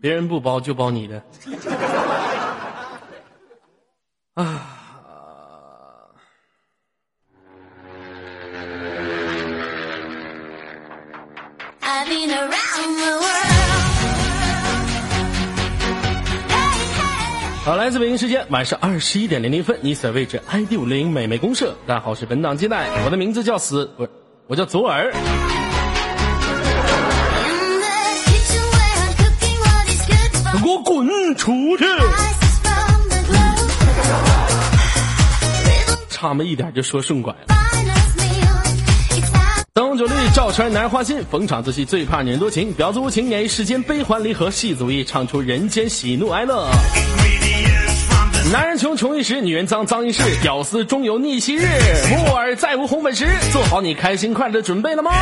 [0.00, 1.22] 别人不包就包你的。
[4.34, 4.76] 啊。
[17.62, 24.10] 好，来自北京时间晚上二十一点零零分，你所位置 ID 五零美美公社，大家好，我是本档接待，我的名字叫死，不是，
[24.48, 25.12] 我叫左耳。
[31.34, 31.84] 出去！
[36.08, 37.54] 差么一点就说顺拐了。
[39.72, 42.74] 灯红酒绿，照穿男人花心；逢场作戏，最怕女人多情。
[42.76, 46.68] 婊子无情，演绎世间悲欢离合；戏子无意，唱出人间喜怒哀乐。
[48.52, 51.66] 男人穷穷一时，女人脏脏一世，屌丝终有逆袭日。
[52.10, 55.12] 木耳再无红粉时，做好你开心快乐的准备了吗？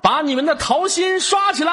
[0.00, 1.72] 把你们的桃心刷起来！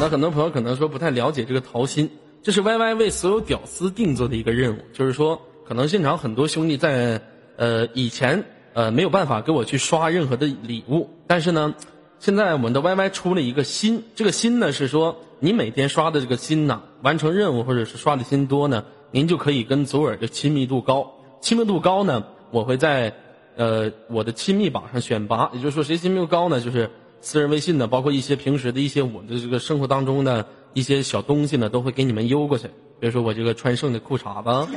[0.00, 2.10] 那很多朋友可能说不太了解这个桃心，
[2.42, 7.22] 这是 Y Y 为所有屌丝定做的一个任务，就是说，可能现场很多兄弟在
[7.56, 8.44] 呃以前
[8.74, 11.74] 呃没有办法给我去刷任何的礼物，但是呢，
[12.18, 23.14] 现在我们的 Y Y 出了一个心，这个心呢是说，你每天刷的这个心呢，完成任务或者是刷的心多呢，您就可以跟左耳的亲密度高，亲密度高呢，我会在
[23.56, 26.90] 呃我的亲密榜上选拔，也就是说谁亲密度高呢，就是。
[27.26, 32.68] 私人微信呢，包括一些平时的一些我的这个生活当中的一些小东西呢，都会给你们邮过去。
[33.00, 34.76] 比如说我这个穿剩的裤衩子，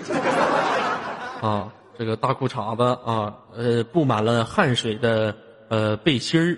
[1.45, 5.35] 啊，这个大裤衩子啊，呃，布满了汗水的
[5.67, 6.57] 呃背心儿，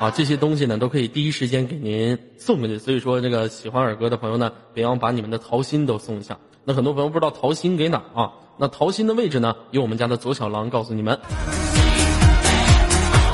[0.00, 2.78] 啊，这些东西呢都可以第一时间给您送过去。
[2.78, 6.38] 所以说，这个喜欢耳哥的朋友呢，别忘把你们的桃心都送一下。
[6.64, 8.32] 那很多朋友不知道桃心给哪啊？
[8.60, 11.18] 那桃心的位置呢，由我们家的左小狼告诉你们。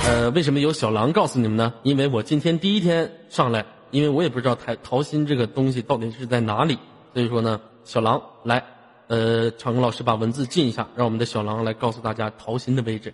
[0.06, 1.74] 呃，为什么由小狼告诉你们呢？
[1.82, 6.78] 因为我今天第一天上来，因为我也不知道桃桃心这个东西到底是在哪里，
[7.12, 8.62] 所以说呢，小狼来，
[9.08, 13.12] 呃，长工老师把文字进一下，让我们的小狼来告诉大家桃心的位置。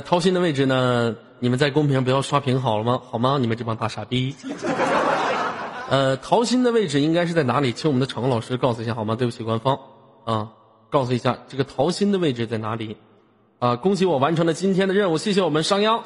[0.00, 3.00] 桃心的位置呢，你们在公屏不要刷屏好了吗？
[3.10, 3.38] 好吗？
[3.40, 4.34] 你们这帮大傻逼。
[5.90, 7.72] 呃，桃心的位置应该是在哪里？
[7.72, 9.14] 请我们的场控老师告诉一下好吗？
[9.16, 9.78] 对不起，官方，
[10.24, 10.48] 啊，
[10.90, 12.96] 告诉一下这个桃心的位置在哪里？
[13.58, 16.00] 啊，恭喜我完成了今天的任务，谢谢我们商鞅。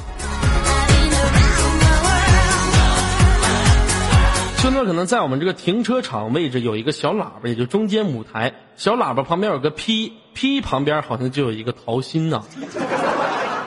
[4.58, 12.44] 兄弟们，可能在我们这个停车场位置有一个小喇叭，也就中间舞台小喇叭旁边有个 P，P 旁边好像就有一个桃心呢。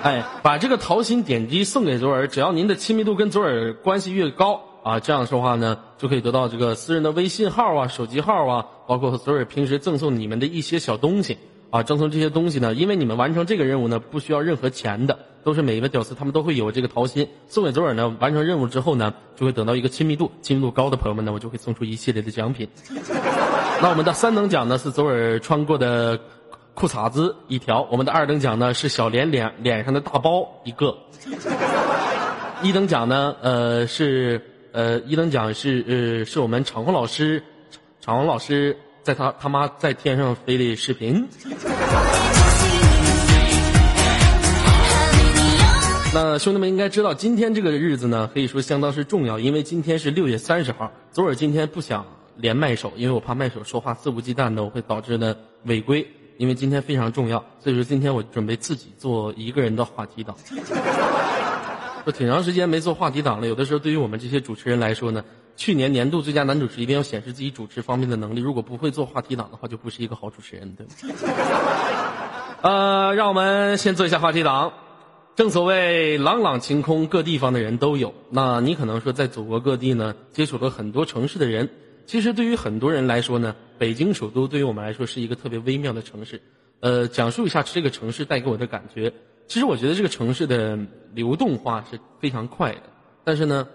[0.06, 4.62] 哎，把这个桃心点击送给左耳，只要您的亲密度跟左耳关系越高。
[4.84, 11.40] 啊，这样说话呢，就可以得到这个私人的微信号啊、手机号啊，包括左耳平时赠送你们的一些小东西
[11.72, 11.82] 啊。
[11.82, 18.16] 赠送这些东西呢，因为你们完成这个任务呢，不需要任何钱的，都是每一个屌丝他们都会有这个桃心送给左耳呢。
[18.20, 22.70] 完成任务之后呢，就会得到一个亲密度，亲密度高的朋友们呢，我就会送出一系列的奖品。
[23.82, 26.20] 那我们的三等奖呢是左耳穿过的
[26.76, 30.96] 裤衩子一条，我们的二等奖呢是小莲脸脸上的大包一个，
[32.62, 34.52] 一等奖呢呃是。
[34.78, 37.42] 呃，一等奖是呃，是我们场控老师，
[38.02, 41.26] 场控老师在他他妈在天上飞的视频。
[46.14, 50.92] 那兄弟们应该知道，今天这个日子呢，可以说相当是重要，因为今天是六月三十号。
[51.10, 52.06] 昨儿今天不想
[52.36, 56.06] 连麦手，因为我怕麦手说话肆无忌惮的，我会导致呢违规。
[56.38, 60.36] 因为今天非常重要，所以说今天我准备自己做一个人的话题档。
[62.04, 65.26] 说挺长时间没做话题党了，有的时候对于我们这些主持人来说呢，
[65.56, 70.94] 去年年度最佳男主持一定要显示自己主持方面的能力，如果不会做话题党的话，就不是一个好主持人，对吗？
[72.62, 74.74] 呃，让我们先做一下话题党。
[75.36, 78.14] 正所谓朗朗晴空，各地方的人都有。
[78.30, 81.70] 那你可能说在祖国各地呢，接触了很多城市的人，
[82.06, 86.42] 其实对于很多人来说呢，北京首都对于我们来说是一个特别微妙的城市。
[86.82, 89.12] 呃，讲述一下这个城市带给我的感觉。
[89.48, 90.78] 其实我觉得这个城市的
[91.14, 92.82] 流动化是非常快的，
[93.24, 93.68] 但是呢，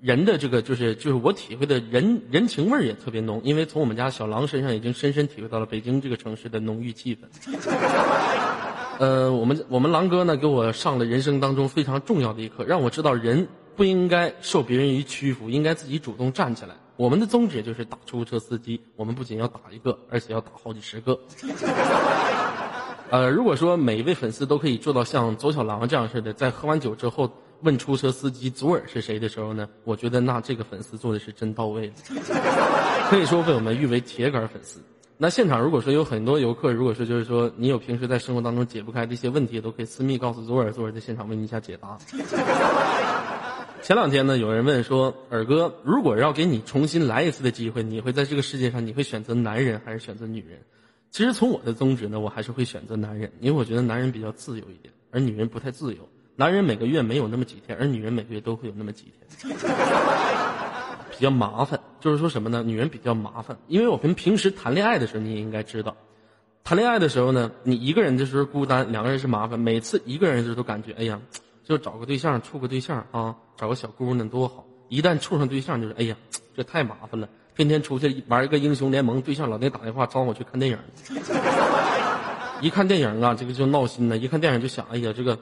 [0.00, 7.20] 人的这个就是就是我体会的人人情味儿也特别浓，因为从我们家小狼身上已经深深体会到了北京这个城市的浓郁气氛。
[9.00, 16.74] 呃，我们我们狼哥呢给我上了人生当中非常重要的一课，让我知道人不应该受别人于屈服，应该自己主动站起来。
[16.98, 21.16] 我们的宗旨就是打出租车司机，我们不仅要打一个，而且要打好几十个。
[23.10, 27.30] 呃，如果说每一位粉丝都可以做到像左小狼这样似的，在喝完酒之后
[27.60, 31.92] 问出租车司机左耳是谁的时候呢，我觉得那这个粉丝做的是真到位了，
[33.08, 34.82] 可以说被我们誉为铁杆粉丝。
[35.16, 41.96] 那现场如果说有很多游客，如果说就是说你有平时在生活当中解不开的一些问题，都可以私密告诉左耳，左耳在现场为你一下解答。
[43.88, 50.60] 前两天呢，有人问说，耳哥，如果要给你重新来一次的机会，你会在这个世界上，你会选择男人还是选择女人？
[51.10, 56.06] 其实从我的宗旨呢，我还是会选择男人，因为我觉得男人比较自由一点，而女人不太自由。
[56.36, 59.06] 男人每个月没有那么几天，而女人每个月都会有那么几
[59.40, 59.56] 天，
[61.10, 61.80] 比较麻烦。
[61.98, 62.62] 就是说什么呢？
[62.62, 65.96] 女人比较麻烦，因为我们平时谈恋爱的时候，你也应该知道，
[66.62, 69.58] 谈恋爱的时候呢，你一个人的时候孤单，两个人是麻烦。
[69.58, 71.18] 每次一个人的时候都感觉，哎呀，
[71.68, 74.64] 就找个对象，处个对象啊，找个小姑娘多好。
[74.88, 76.16] 一旦处上对象，就是哎呀，
[76.56, 77.28] 这太麻烦了。
[77.54, 80.78] 天天出去玩一个英雄联盟，对象老得打电话招我去看电影。
[82.62, 84.16] 一看电影啊，这个就闹心呢。
[84.16, 85.38] 一看电影就想，哎呀，这个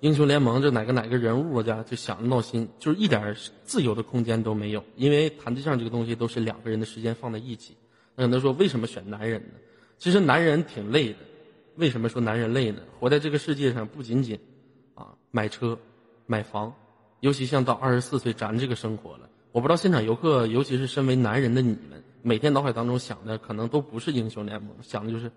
[0.00, 4.82] 英雄联盟这哪个哪个人物家就想着闹心，就是一点自由的空间都没有。
[4.96, 7.76] 因为谈对象这个东西都是两个人的时间放在一起。
[8.14, 9.58] 那可能说为什么选男人呢？
[9.98, 11.18] 其实男人挺累的。
[11.74, 12.80] 为什么说男人累呢？
[12.98, 14.40] 活在这个世界上不仅仅
[15.36, 15.78] 买车、
[16.24, 16.72] 买房，
[17.20, 19.28] 尤其像到二十四岁咱这个生活了。
[19.52, 25.30] 我不知道现场游客，尤其是身为男人的你们，每天脑海当中想的可能都不是英雄联盟，想的就是，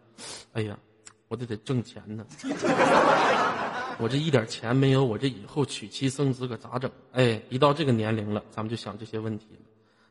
[0.54, 0.80] 哎呀，
[1.28, 2.26] 我得得挣钱呢。
[4.00, 6.90] 我这一点钱没有，我这以后娶妻生子可咋整？
[7.12, 9.60] 哎，一到这个年龄了，咱们就想这些问题了。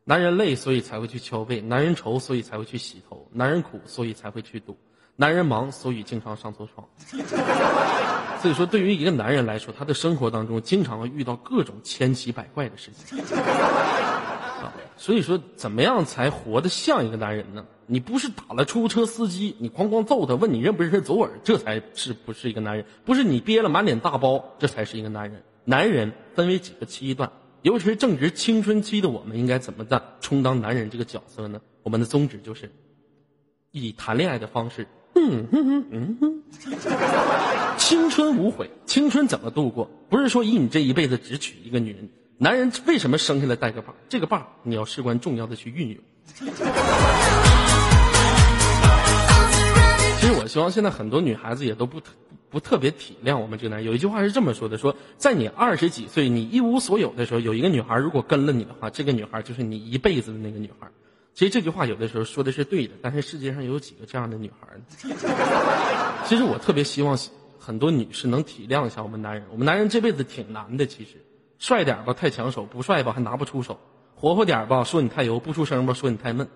[0.04, 4.74] 男人累，所以才会去敲背；男人愁，所以才会去洗头；男人苦，所以才会去赌；
[5.16, 6.86] 男人忙，所以经常上错床。
[8.40, 13.18] 所以说，对于一个男人来说，他的生活当中经常会遇到各种千奇百怪的事情。
[13.18, 17.64] 啊，所以说，怎么样才活得像一个男人呢？
[17.86, 22.84] 你不是打了出租车司机，你哐哐揍他，问你认不认识左耳，这才是不是一个男人？
[23.04, 25.42] 不是你憋了满脸大包，这才是一个男人。
[25.64, 27.32] 男人分为几个期段，
[27.62, 31.60] 尤其是正值青春期的我们，应该怎么的充当男人这个角色呢？
[31.82, 32.70] 我们的宗旨就是，
[33.72, 34.86] 以谈恋爱的方式。
[35.20, 36.42] 嗯嗯嗯嗯，
[37.76, 39.90] 青春无悔，青春怎么度过？
[40.08, 42.08] 不是说以你这一辈子只娶一个女人。
[42.38, 43.92] 男人为什么生下来带个把？
[44.08, 45.98] 这个把你要事关重要的去运用。
[50.20, 52.12] 其实我希望现在很多女孩子也都不特
[52.48, 53.86] 不特别体谅我们这个男人。
[53.86, 60.88] 有一句话是这么说的：说在你二十几岁，你一无所有的时候，有一个女孩如果跟了你的话，这个女孩就是你一辈子的那个女孩。
[61.38, 64.82] 其实这句话有的时候说的是对的，但是世界上有几个这样的女孩呢？
[66.26, 67.16] 其实我特别希望
[67.60, 69.44] 很多女士能体谅一下我们男人。
[69.52, 71.24] 我们男人这辈子挺难的，其实
[71.60, 73.74] 帅点吧太抢手，不帅吧还拿不出手；
[74.16, 76.48] 活泼点吧说你太油，不出声吧说你太闷；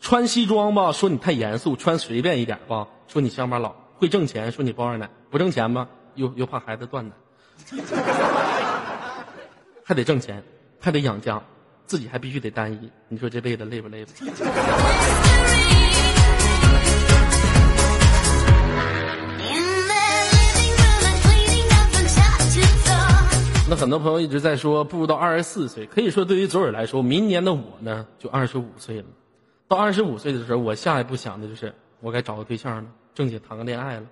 [0.00, 7.14] 穿西装吧说你太严肃，穿随便一点吧说你乡巴佬；会挣钱说你包二奶，不挣钱吧又又怕孩子断奶，
[9.84, 10.42] 还得挣钱，
[10.80, 11.42] 还得养家。
[11.90, 14.06] 自己还必须得单一，你说这辈子累不累？
[23.68, 29.06] 那很多朋友一直在说步入到二十四岁，可以说对于左耳来说，明年的我呢就二十五岁了。
[29.66, 34.06] 到二十五岁的时候，我下一步想的就是我该找个对象了，正经谈个恋爱了。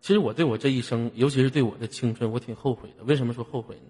[0.00, 3.04] 其实我对我这一生，尤其是对我的青春，我挺后悔的。
[3.04, 3.82] 为什么说后悔呢？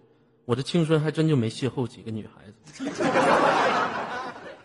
[0.47, 2.85] 我的青春还真就没邂逅几个女孩子，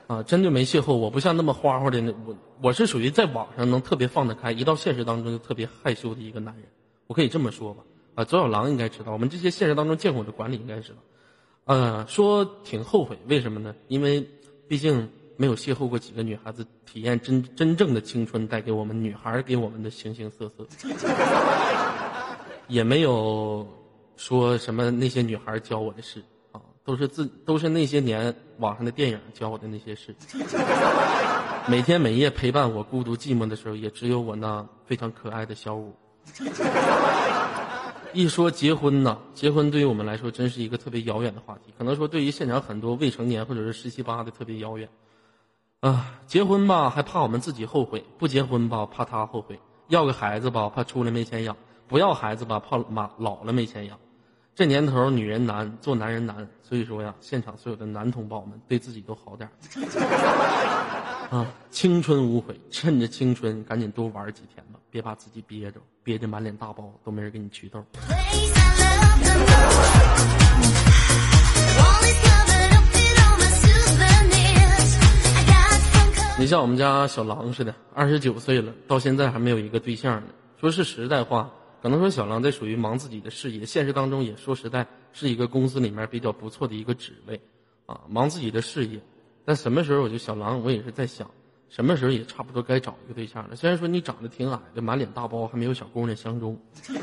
[0.06, 0.94] 啊，真就没邂逅。
[0.94, 6.66] 我不像那么花花的那，我我是属于在网上能特别放得开，一到现实当中就特别害羞的一个男人。
[7.08, 7.84] 我可以这么说吧，
[8.14, 10.98] 啊，左小狼应该知道，我们这些现实当中见过的管理应该知道，
[11.66, 13.74] 呃，说挺后悔，为什么呢？
[13.88, 14.24] 因为
[14.68, 20.68] 毕竟没有邂逅过几个女孩子，体验真真正的青春带给我们女孩给我们的形形色色，
[22.68, 23.68] 也没有。
[24.22, 30.16] 说什么那些女孩教我的事啊，都是自都是那些年网上的电影教我的那些事。
[31.68, 35.96] 每天每夜陪伴我孤独寂寞的时候，也只有我那非常可爱的小五。
[38.14, 41.74] 一说结婚呢，结婚对于我们来说真是一个特别遥远的话题。
[41.76, 44.88] 可能说对于现场很多未成年或者是十七八的特别遥远。
[45.80, 53.98] 啊，结婚吧还怕我们自己后悔，不结婚吧怕他后悔，要个孩子吧怕出来没钱养，不要孩子吧怕妈老了没钱养。
[54.54, 59.50] 这年头，女人难，做男人难，所以说呀，现场所有的男同胞们，对自己都好点
[61.30, 61.48] 啊！
[61.70, 67.82] 青春无悔，趁着青春，赶紧多玩几天吧，别把自己憋着，憋着满脸大包，都没人给你祛痘。
[76.38, 80.28] 你像我们家小狼似的，二十九岁了，到现在还没有一个对象呢。
[80.60, 81.50] 说是实在话。
[81.82, 87.42] 可能说小狼在属于忙自己的事业，现实当中也说实在是一个公司里面比较不错的一个职位，
[87.88, 89.00] 啊，忙自己的事业。
[89.44, 91.32] 但什么时候我就小狼，我也是在想，
[91.70, 93.56] 什么时候也差不多该找一个对象了。
[93.56, 96.60] 虽然说你长得挺矮的，满脸大包，还没有小姑娘相中，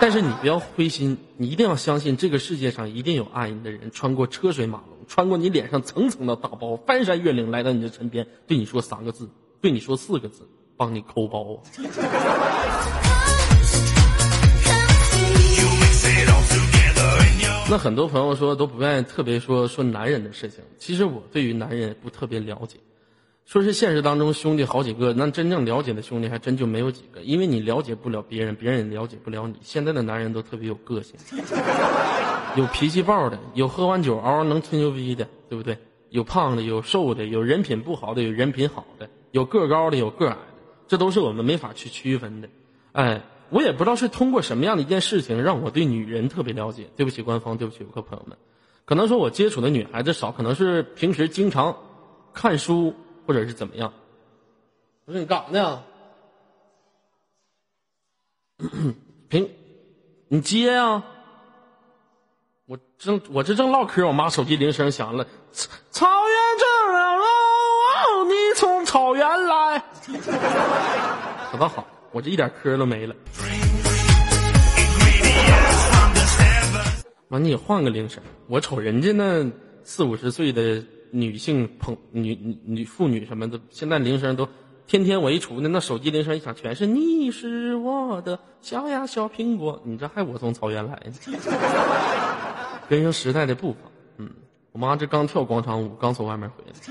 [0.00, 11.62] 但是你不要灰心，你一定要相信这个世界上一定有爱你的人，穿过车水马龙，穿过你脸上层层的大包，翻山越岭来到你的身边，对你说三个字，对你说四个字，帮你抠包。
[17.68, 22.78] 那很多朋友说都不愿意特别说说男人的事情，其实我对于男人不特别了解。
[23.44, 29.56] 说是现实当中兄弟好几个，那真正了解的兄弟还真就没有几个，因为你了解不了别人，别人也了解不了你。
[29.62, 31.16] 现在的男人都特别有个性，
[32.54, 35.76] 有脾气暴的，有喝完酒嗷能吹牛逼的，对不对？
[36.10, 40.38] 有胖的，有瘦的，有人品不好的，有人品好的，有个高的，有个矮的，
[40.86, 42.48] 这都是我们没法去区分的。
[42.92, 43.22] 哎。
[43.50, 46.88] 我也不知道是通过什么样的一件事情让我对女人特别了解。
[46.96, 48.36] 对不起，官方，对不起，游客朋友们，
[48.84, 51.76] 可能说我接触的女孩子少，可能是平时经常
[52.32, 52.94] 看书
[53.26, 53.92] 或者是怎么样。
[55.04, 55.82] 我说你干啥呢？
[59.28, 59.50] 平，
[60.28, 61.02] 你接呀！
[62.66, 65.26] 我正我这正唠嗑，我妈手机铃声响了。
[65.52, 69.84] 草原正热哦，你从草原来。
[71.52, 71.86] 可倒好。
[72.16, 73.14] 我这一点嗑都没了。
[77.28, 78.22] 完，你换个铃声。
[78.46, 79.46] 我瞅人家那
[79.84, 84.48] 四五十岁的女性朋女女妇女什么的，现在铃声都
[84.86, 89.82] 天天我一出那那手机铃声一响，全是你是我的小呀小苹果。
[89.84, 91.12] 你这还我从草原来呢，
[92.88, 93.80] 跟上时代的步伐。
[94.16, 94.30] 嗯，
[94.72, 96.72] 我妈这刚跳广场舞，刚从外面回来。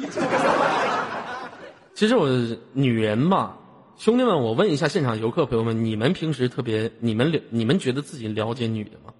[1.95, 2.29] 其实我
[2.73, 3.55] 女人嘛。
[3.97, 9.13] 兄弟们，我问一下现场游客朋友们，你们平时特别，你们了，你们觉得自己了解女的吗？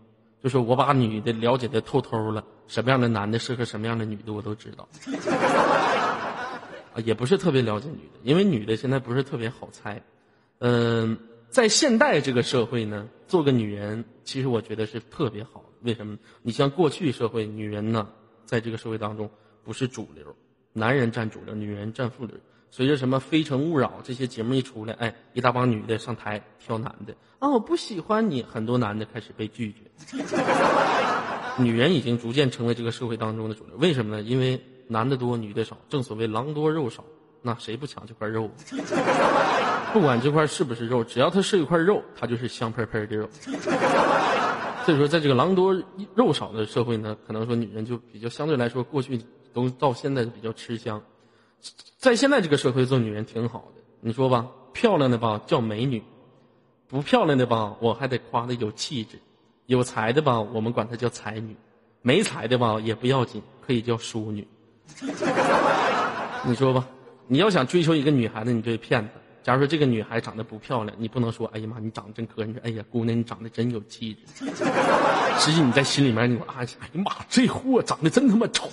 [0.44, 4.88] 就是我把女的了解的透透了，什么样的男的适合什么样的女的，我都知道。
[6.94, 10.04] 啊，也不是特别了解女的，因为女的现在不是特别好猜。
[10.60, 11.18] 嗯，
[11.50, 15.64] 在现代这个社会呢，做个女人，其实我觉得是特别好。
[15.84, 16.18] 为什么？
[16.42, 18.10] 你像过去社会，女人呢，
[18.44, 19.30] 在这个社会当中
[19.64, 20.36] 不是主流，
[20.74, 22.36] 男人占主流，女人占副流。
[22.76, 27.48] 随着什么《非诚勿扰》这些节目一出来，哎，一大帮女的上台挑男的啊！
[27.48, 29.80] 我不喜欢你，很多男的开始被拒绝。
[31.58, 34.22] 女人已经逐渐成为这个社会当中的主流，为什么呢？
[34.22, 35.78] 因为男的多，女的少。
[35.88, 37.06] 正所谓狼多肉少，
[37.42, 38.52] 那谁不抢这块肉？
[39.94, 43.30] 不管这块是不是肉，只要它是一块肉，它就是香喷喷的肉。
[44.84, 45.82] 所以说，在这个狼多
[46.14, 49.22] 肉少的社会呢，可能说女人就比较相对来说，过去
[49.54, 51.02] 都到现在比较吃香。
[51.98, 56.04] 在现在这个社会做女人挺好的，你说吧，漂亮的吧叫美女，
[56.88, 59.20] 不漂亮的吧我还得夸她有气质，
[59.66, 61.56] 有才的吧我们管她叫才女，
[62.02, 64.48] 没才的吧也不要紧，可以叫淑女。
[66.46, 66.88] 你说吧，
[67.28, 69.10] 你要想追求一个女孩子，你就得骗她。
[69.42, 74.46] 假如说这个女孩长得不漂亮，你不能说哎呀妈，你长得真磕碜，哎呀姑娘你长得真有气质。
[75.40, 78.70] 实际你在心里面你说哎呀妈，这货长得真他妈丑。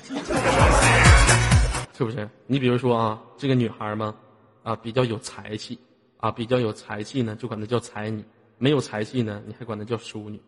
[1.97, 2.29] 是不是？
[2.47, 4.15] 你比如说啊，这个女孩嘛，
[4.63, 5.79] 啊比较有才气，
[6.17, 8.23] 啊比较有才气呢，就管她叫才女；
[8.59, 10.41] 没有才气呢，你还管她叫淑女。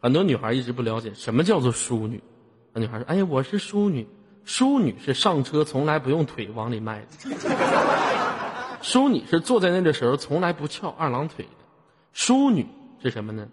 [0.00, 2.22] 很多女孩一直不了解什么叫做淑女。
[2.72, 4.06] 那女孩说：“哎，我是淑女。
[4.44, 7.06] 淑女是上车从来不用腿往里迈的。
[8.80, 11.50] 淑女是坐在那的时候从来不翘二郎腿的。
[12.12, 12.66] 淑女
[13.02, 13.48] 是什么呢？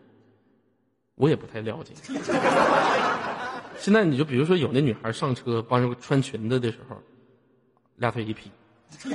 [1.16, 1.94] 我也不太了解。
[3.78, 6.96] 现在你就比如说有那女孩上车帮人穿裙子的时候。”
[7.98, 8.52] 俩腿一劈，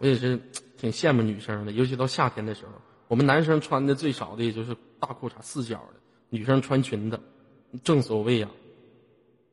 [0.00, 0.40] 我也是
[0.76, 2.72] 挺羡慕女生的，尤其到夏天的时候，
[3.08, 7.20] 我们男生穿的最少的也就是大裤衩四角的，女生穿裙子，
[7.84, 8.48] 正所谓呀，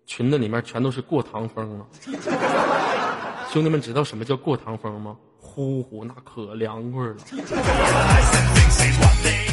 [0.06, 1.86] 裙子里面全都是过堂风啊。
[3.52, 5.16] 兄弟们知道什么叫过堂风吗？
[5.40, 7.16] 呼呼，那可凉快了。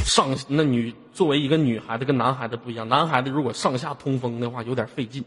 [0.04, 5.22] 上那女作为一个女孩子跟男孩子不一样，男孩子如果上下通风的话有点费劲。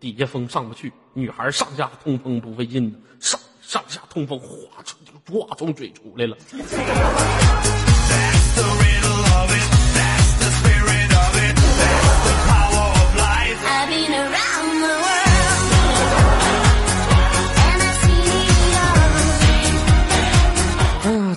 [0.00, 4.98] 底下风上不去，女孩上下通风不费劲的，上上下通风，哗从
[5.46, 6.34] 哗从嘴出来了。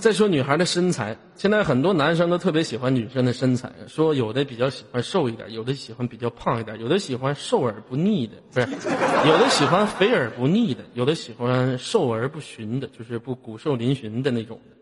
[0.04, 8.68] 再说女孩的身材，现在很多男生都特别喜欢女生的身材，说有的比较喜欢瘦一点，有的喜欢比较胖一点，有的喜欢瘦而不腻的，不是，
[9.26, 14.76] 有的喜欢肥而不腻的，有的喜欢瘦而不寻的，就是不骨瘦嶙峋的那种的，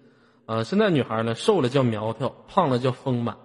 [0.55, 3.37] 呃，现在女孩呢，瘦了叫苗条，胖了叫丰满，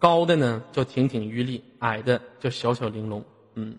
[0.00, 3.22] 高的呢叫亭亭玉立，矮的叫小巧玲珑。
[3.54, 3.76] 嗯，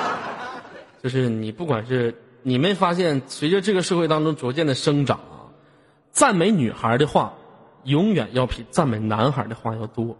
[1.02, 5.37] 就是你不管是你没发现，随着这个社会当中逐渐的生长啊，
[6.10, 7.32] 赞美女孩的话，
[7.84, 10.16] 永远要比赞美男孩的话要多。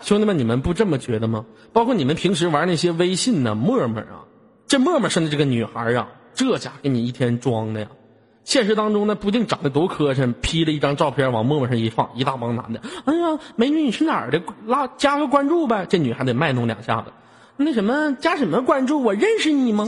[0.00, 1.44] 兄弟们，你们不这么觉得吗？
[1.72, 4.24] 包括你们平时玩那些微信呢、陌陌啊，
[4.66, 7.88] 这陌陌上的这个女孩啊，这家给你一天装的呀。
[8.44, 14.42] 现实当中呢，不定长得多磕碜，P 了一张照片往陌陌上一放，一大帮男的，哎呀，美女你是哪儿的？
[14.66, 15.86] 拉加个关注呗。
[15.88, 17.10] 这女还得卖弄两下子，
[17.56, 19.02] 那什么加什么关注？
[19.02, 19.86] 我认识你吗？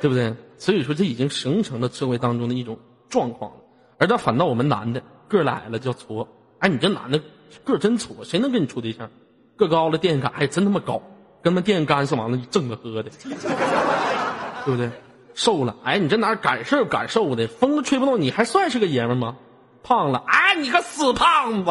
[0.00, 0.34] 对不对？
[0.58, 3.56] 所以说这已经形成了社会当中的一种状况了。
[3.98, 6.26] 而他反倒我们男的个儿矮了叫矬，
[6.58, 7.20] 哎，你这男的
[7.64, 9.08] 个儿真矬，谁能跟你处对象？
[9.56, 11.02] 个高了电线杆还真他妈高，
[11.42, 13.10] 跟那电线杆似的，往那正着喝的，
[14.64, 14.90] 对不对？
[15.34, 17.46] 瘦了，哎，你这哪感受感受的？
[17.48, 19.36] 风都吹不动，你还算是个爷们吗？
[19.82, 21.70] 胖了，哎，你个死胖子！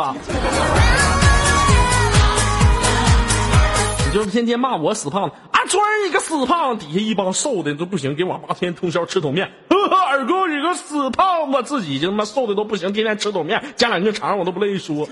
[4.18, 6.88] 就天天骂我死胖子，啊，川儿你个死胖子！
[6.88, 9.52] 底下一帮瘦的都不行，给网吧天天通宵吃桶面。
[9.70, 15.08] 呵呵，二哥你个死胖子，自己就他妈瘦的都不行，天天吃桶面，加两根肠我都不乐意说。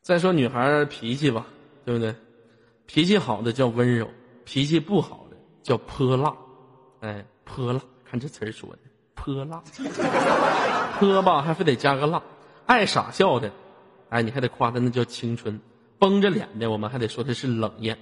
[0.00, 1.44] 再说女孩脾气吧，
[1.84, 2.14] 对不对？
[2.86, 4.08] 脾气好的叫温柔，
[4.46, 6.32] 脾气不好的叫泼辣，
[7.00, 8.78] 哎，泼辣，看这词儿说的，
[9.14, 9.62] 泼辣，
[10.98, 12.22] 泼吧还非得加个辣，
[12.70, 13.50] 爱傻笑的，
[14.10, 15.60] 哎，你还得夸他那叫青春，
[15.98, 17.98] 绷着脸的我们还得说他是冷艳，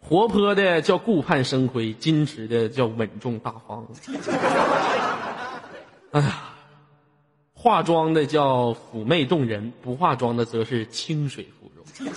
[0.00, 3.84] 活泼的叫顾盼生辉，矜持的叫稳重大方，
[6.12, 6.54] 哎呀，
[7.54, 11.84] 化妆的叫妩媚动人，不化妆的则是清水芙蓉。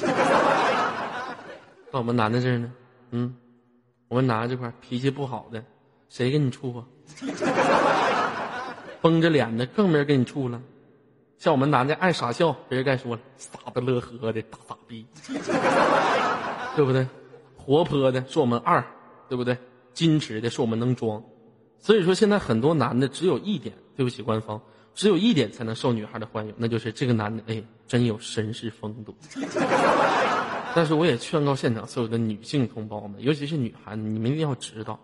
[1.89, 2.71] 到我们男的这儿呢，
[3.09, 3.35] 嗯，
[4.07, 5.63] 我们男的这块脾气不好的，
[6.09, 6.85] 谁跟你处啊？
[9.01, 10.61] 绷着脸的更没人跟你处了。
[11.37, 15.05] 像我们男的爱傻笑，别人该说了，傻的乐呵的大傻逼，
[16.75, 17.07] 对不对？
[17.55, 18.83] 活泼的说我们二，
[19.29, 19.57] 对不对？
[19.93, 21.23] 矜持的说我们能装。
[21.79, 24.59] 所以说现在很多男的只有一点，对不起官方，
[24.95, 29.15] 只有一点才能受女孩的欢迎，那就是这个男的哎，真有绅士风度。
[30.73, 34.99] 但是我也劝告现场所有的女性同胞们，尤其是女孩子，你们一定要知道，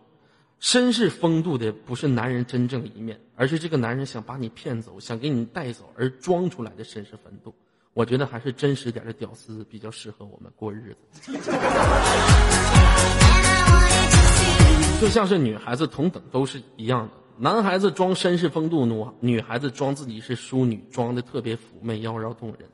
[0.64, 7.54] 绅士风度的不是男人真正一面，而是这个男人想把你骗走、想给你带走而装出来的绅士风度。
[7.94, 11.34] 我觉得还是真实点的屌丝比较适合我们过日子。
[15.02, 22.70] 就像是女孩子同等都是一样的，男孩子装绅士风度，女女孩子装自己是淑女，装的特别妩媚、妖娆动人。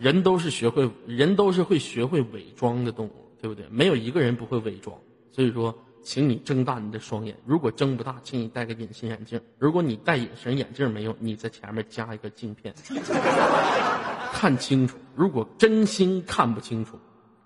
[0.00, 3.64] 人都是学会，人都是会学会伪装的动物，对不对？
[3.70, 4.98] 没有一个人不会伪装。
[5.36, 7.36] 所以说，请你睁大你的双眼。
[7.44, 9.38] 如果睁不大，请你戴个隐形眼镜。
[9.58, 12.74] 如果你戴隐形眼镜没用，你在前面加一个镜片，
[14.32, 14.96] 看清楚。
[15.14, 16.98] 如果真心看不清楚，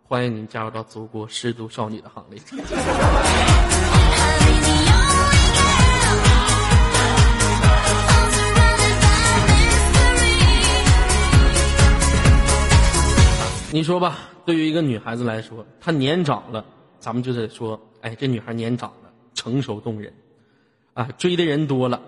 [0.05, 2.40] 欢迎您加入到祖国失足少女的行列。
[13.72, 16.64] 你说吧，对于一个女孩子来说，她年长了，
[17.01, 20.13] 咱们就得说，哎，这女孩年长了，成熟动人，
[20.93, 22.01] 啊，追的人多了，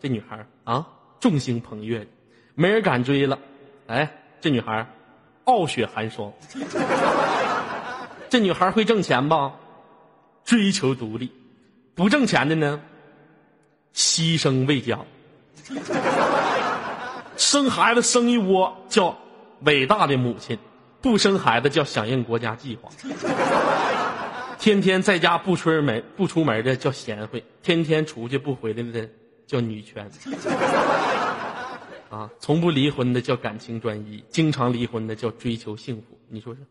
[0.00, 0.86] 这女孩啊，
[1.18, 2.06] 众星捧月，
[2.54, 3.36] 没人敢追了，
[3.88, 4.08] 哎，
[4.40, 4.86] 这女孩
[5.44, 6.32] 傲雪寒霜，
[8.30, 9.52] 这女孩会挣钱吧？
[10.44, 11.32] 追求独立，
[11.94, 12.80] 不挣钱的呢，
[13.92, 15.00] 牺牲为家，
[17.36, 19.18] 生孩子生一窝叫
[19.62, 20.56] 伟大的母亲。
[21.00, 22.90] 不生孩子叫响应国家计划，
[24.68, 29.08] 天天在家不出门不出门的叫贤惠，天天出去不回来的
[29.46, 30.06] 叫女权，
[32.10, 36.02] 啊，从不离婚的叫感情专一，经常离婚的叫追求幸福。
[36.28, 36.62] 你说说，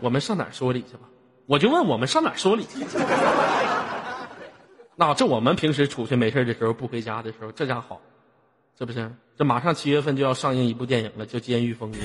[0.00, 1.00] 我们上哪说理去吧？
[1.44, 2.66] 我就问我们上哪说理？
[4.96, 8.00] 那这我们平时出去没事的时候不回家的时候，这家好。
[8.78, 9.12] 是不是？
[9.36, 11.98] 这马上七月份就要上映一部电影了，叫《监狱风云》。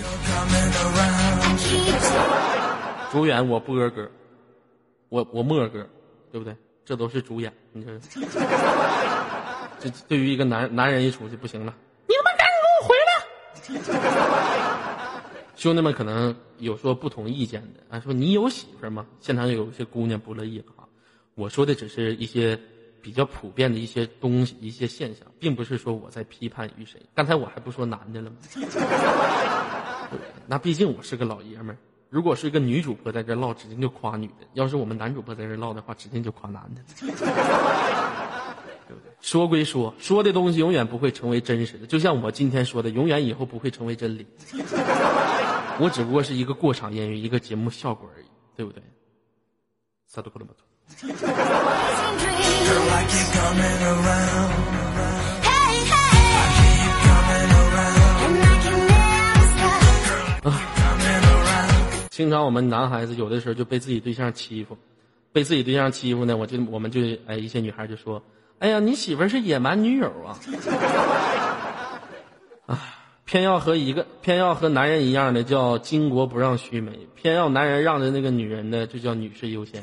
[3.11, 4.09] 主演我波哥，
[5.09, 5.87] 我我莫哥，
[6.31, 6.55] 对不对？
[6.85, 7.51] 这都是主演。
[7.71, 7.91] 你说，
[9.79, 11.75] 这对于一个男男人一出去不行了，
[12.07, 13.11] 你他妈赶紧给我回来！
[15.55, 19.05] 兄弟们可能有说不同意见的，啊，说你有媳妇吗？
[19.19, 20.85] 现场有一些姑娘不乐意了啊。
[21.35, 22.59] 我说的只是一些。
[23.01, 27.01] 比较普遍的一些东西、一些现象，并不是说我在批判于谁。
[27.15, 28.35] 刚才我还不说男的了吗？
[30.45, 31.77] 那毕竟我是个老爷们儿，
[32.09, 36.81] 如果是一个女主播在这唠，指定就夸女的；要是我们男主播在这唠的话，指定就夸男的。
[39.21, 44.25] 说归说，说的东西永远不会成为真实的，就像我今天说的，永远以后不会成为真理。
[45.79, 48.81] 我只不过是一个过场演员，一个节目效果而已，对不对？
[62.19, 64.77] 经常我们男孩子有的时候就被自己对象欺负，
[65.31, 68.21] 被自己对象欺负呢，我就我们就哎一些女孩就说
[68.59, 70.35] ：“哎呀，你媳妇是野蛮女友啊！”
[72.67, 72.77] 啊，
[73.23, 79.81] 偏要和一个偏要和男人一样的叫巾帼不让须眉，偏要男人让着那个女人的就叫女士优先。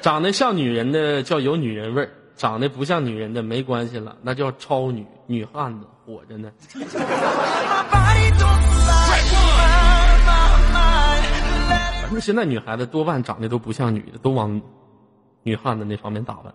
[0.00, 6.52] 长得像女人的叫有女人味儿，长得不像女人的没关系了，那叫超女女汉子火着呢。
[12.14, 14.60] 那现在女孩子多半长得都不像女的，都往
[15.42, 16.52] 女汉子那方面打扮。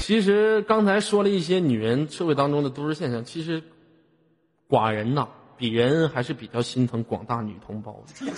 [0.00, 3.62] 其实刚才说了一些女人社会当中的都市现象，其实
[4.68, 8.32] 寡人呐，比人还是比较心疼广大女同胞的，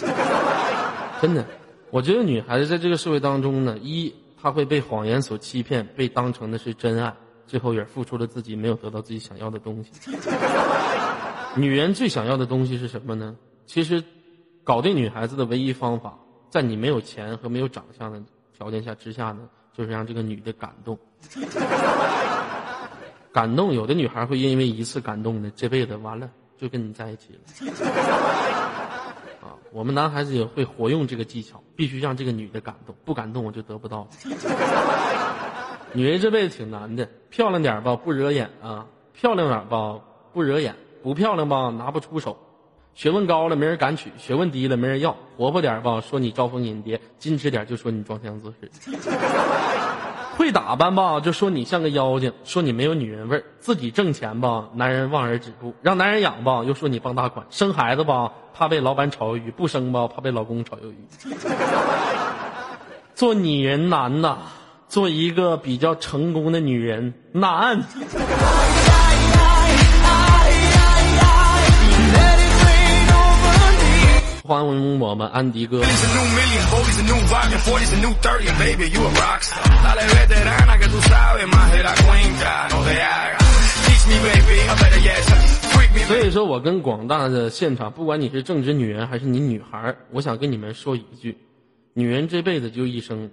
[1.21, 1.45] 真的。
[1.91, 7.15] 我觉得女孩子在这个社会当中呢，一她会被谎言所欺骗，被当成的是真爱，
[7.47, 9.91] 最后也付出了自己没有得到自己想要的东西。
[11.57, 13.35] 女人最想要的东西是什么呢？
[13.67, 14.05] 其实，
[14.63, 16.19] 搞定女孩子的唯一方法，
[16.51, 18.23] 在你没有钱和没有长相的
[18.57, 20.99] 条件下之下呢，就是让这个女的感动。
[23.33, 27.41] 感动，有的女孩会因为一次感动呢，这辈子完了就跟你在一起了。
[29.73, 34.09] 我们男孩子也会活用这个技巧，必须让这个女的感动，不感动我就得不到。
[35.93, 39.99] 女人这辈子挺难的，漂亮点吧不惹眼啊，漂亮点吧
[40.33, 42.37] 不惹眼，不漂亮吧拿不出手。
[42.95, 45.17] 学问高了没人敢娶，学问低了没人要。
[45.37, 48.71] 活泼点吧说你招蜂引蝶，矜持点就说你装腔作势。
[50.39, 53.45] 会打扮吧，就说你像个妖精；说你没有女人味儿。
[53.59, 60.97] 自己挣钱吧，男人望而止步；让男人养吧，又说你傍大款；生孩子吧，怕被老板炒鱿鱼；不生吧，怕被老公炒鱿鱼。
[63.17, 64.39] 做女人难呐，
[64.89, 67.83] 做一个比较成功的女人难。
[74.49, 75.83] 欢迎我们安迪哥。
[86.07, 91.37] 所以说，我跟广大的现场，不管你是正直女人还是你女孩我想跟你们说一句：
[91.93, 93.31] 女人这辈子就一生，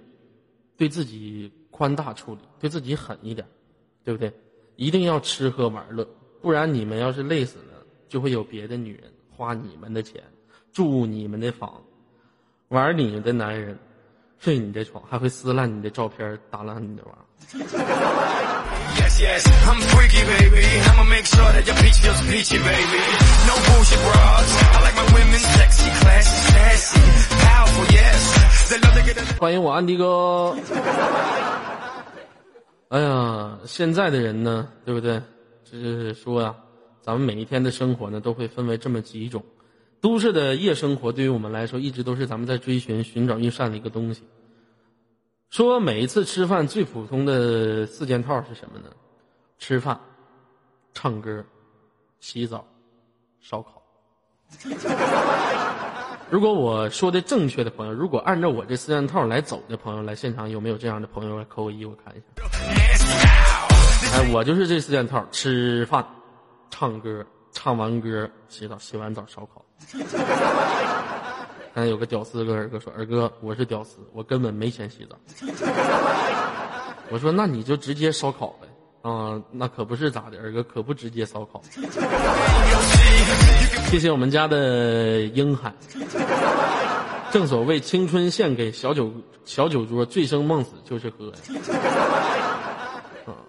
[0.76, 3.48] 对自己宽大处理，对自己狠一点，
[4.04, 4.30] 对不对？
[4.76, 6.06] 一定要吃喝玩乐，
[6.42, 10.22] 不然你们要是累死了，就会有别的女人花你们的钱。
[10.76, 11.72] 住你们的房，
[12.68, 13.78] 玩你们的男人，
[14.38, 17.12] 睡你的床，还会撕烂你的照片，打烂你的娃。
[29.38, 30.54] 欢迎我安迪哥。
[32.90, 35.18] 哎呀，现在的人呢，对不对？
[35.64, 36.54] 就是说呀，
[37.00, 39.42] 咱们每一天的生活呢，都会分为这么几种。
[40.06, 44.22] 都市的夜生活对于我们来说，一直都是咱们在追寻、寻找、遇善的一个东西。
[45.50, 48.84] 说每一次吃饭最普通的四件套是什么呢？
[49.58, 49.98] 吃饭、
[50.94, 51.44] 唱歌、
[52.20, 52.64] 洗澡、
[53.40, 53.82] 烧烤。
[56.30, 61.36] 如果我说的正确的朋友，如果按照我这四件套来走的朋友，来现场有没有这样的朋友？
[61.36, 62.24] 来扣个一，我看一下。
[64.14, 66.06] 哎，我就是这四件套：吃饭、
[66.70, 69.65] 唱歌、唱完歌、洗澡、洗完澡、烧烤。
[71.74, 75.16] 刚才有个屌丝跟二哥说：“二哥，我是屌丝，我根本没钱洗澡。”
[77.10, 78.66] 我说：“那你就直接烧烤呗。”
[79.08, 81.62] 啊，那可不是咋的，二哥可不直接烧烤。
[83.88, 85.72] 谢谢我们家的英海。
[87.30, 89.12] 正所谓青春献给小酒
[89.44, 91.30] 小酒桌，醉生梦死就是喝。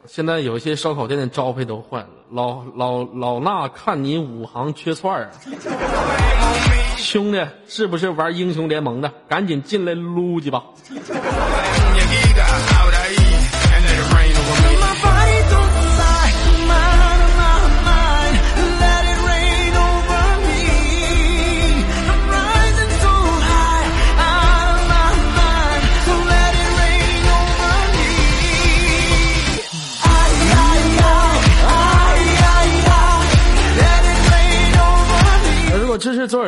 [0.05, 5.31] 现在有些烧烤店的招牌都换了，老老老衲看你五行缺串儿啊！
[6.97, 9.11] 兄弟，是不是玩英雄联盟的？
[9.27, 10.63] 赶紧进来撸去吧！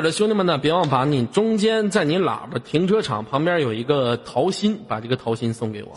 [0.02, 5.96] 的兄弟们呢，别忘把你中间在你喇叭停车场旁边有一个桃心，把这个桃心送给我。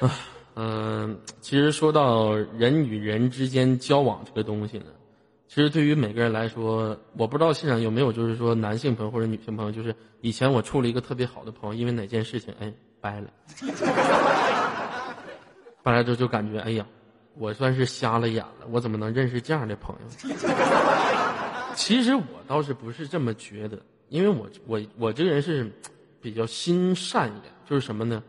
[0.54, 4.86] 嗯，其实说到人与人之间交往这个东西呢，
[5.48, 13.28] 其实对于每个人来说，我不知道现场有没有就是说男性朋友或者女性朋友，就是以前我处了一个特别好的朋友，因为哪件事情哎掰了，
[15.82, 16.86] 掰了之后就感觉哎呀。
[17.34, 20.08] 我算是瞎了眼了，我怎么能认识这样的朋友？
[21.74, 25.70] 其实我倒是不是这么觉得，因为我我我这个人是
[26.20, 28.22] 比较心善一点，就是什么呢？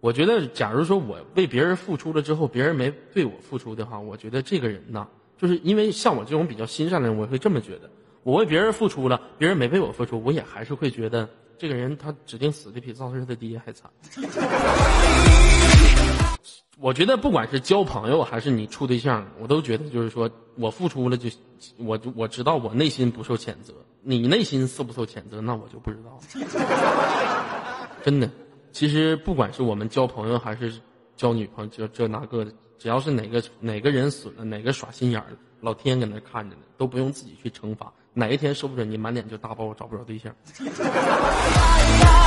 [0.00, 7.90] 我觉得，假如说我为别人付出了之后，别人没对我付出的话，我觉得这个人呐，就是因为像我这种比较心善的人，我会这么觉得：
[8.22, 13.90] 我为别人付出了，别人没为我付出，我也还是会觉得这个人他指定死的比赵四的爹还惨。
[16.80, 21.30] 我觉得不管是交朋友还是你处对象，我都觉得就是说我付出了就，
[21.76, 27.88] 我我知道我内心不受谴责，你内心受不受谴责，那我就不知道了。
[28.02, 28.28] 真的，
[28.72, 30.74] 其实不管是我们交朋友还是
[31.16, 35.28] 交女朋友，这这那个的，只要是哪个哪个人损了，哪个耍心眼儿
[35.60, 37.92] 老天搁那看着呢，都不用自己去惩罚。
[38.12, 40.34] 哪一天说不准你满脸就大包，找不着对象。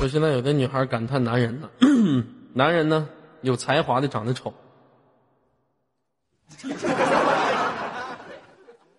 [0.00, 1.68] 就现在有的女孩感叹男人呢，
[2.54, 3.08] 男人呢
[3.40, 4.52] 有才华的长得丑，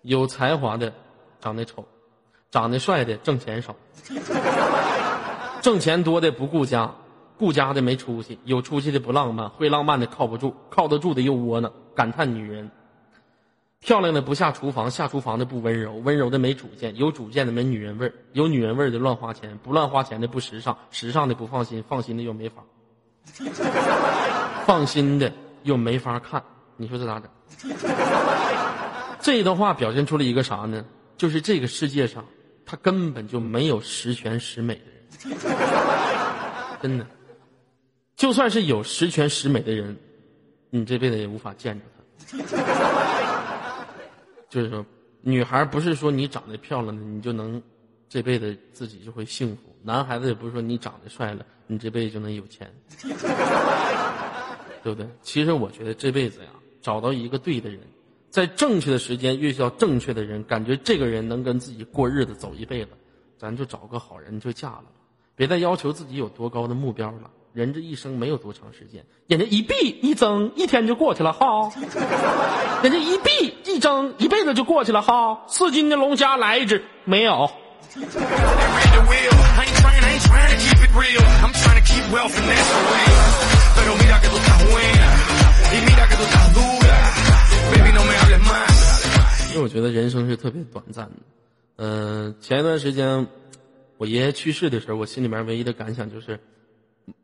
[0.02, 0.92] 有才华的
[1.40, 1.86] 长得丑，
[2.50, 3.74] 长得帅的挣钱少，
[5.62, 6.92] 挣钱多的不顾家。
[7.40, 11.72] 顾家的没出息，有出息的不浪漫，会浪漫的靠不住，靠得住的又窝囊。
[11.94, 12.70] 感叹女人，
[13.80, 22.62] 漂亮的不下厨房，下厨房的不温柔，温柔的没主见，有主见的没女人味儿，有女人味儿的乱花钱，不乱花钱的不时尚，时尚的不放心，放心的又没法，
[24.66, 26.44] 放心的又没法看。
[26.76, 27.30] 你说这咋整？
[29.18, 30.84] 这一段话表现出了一个啥呢？
[31.16, 32.22] 就是这个世界上，
[32.66, 34.82] 他根本就没有十全十美的
[35.30, 35.38] 人，
[36.82, 37.06] 真的。
[38.20, 39.96] 就算是有十全十美的人，
[40.68, 42.02] 你这辈子也无法见着他。
[44.50, 44.84] 就是说，
[45.22, 47.62] 女孩不是说你长得漂亮的你就能
[48.10, 52.70] 这辈子自己就会幸福；男孩子也不是说你长得帅了你这辈子就能有钱，
[54.84, 55.08] 对不对？
[55.22, 56.50] 其实我觉得这辈子呀，
[56.82, 57.80] 找到一个对的人，
[58.28, 62.90] 在正确的时间遇到正确的人，感觉这个人能跟自己过日子走一辈子，
[63.38, 64.84] 咱就找个好人就嫁了，
[65.34, 67.30] 别再要求自己有多高的目标了。
[67.52, 71.72] 人这一生没有多长时间，人家一闭一睁，一天就过去了哈。
[72.80, 75.42] 人家一闭一睁，一辈子就过去了哈。
[75.48, 77.50] 四斤的龙虾来一只，没有。
[89.48, 91.16] 因为我觉得人生是特别短暂的。
[91.78, 93.26] 嗯，前一段时间
[93.96, 96.38] 我爷爷去世的时候，我心里面唯一的感想就是。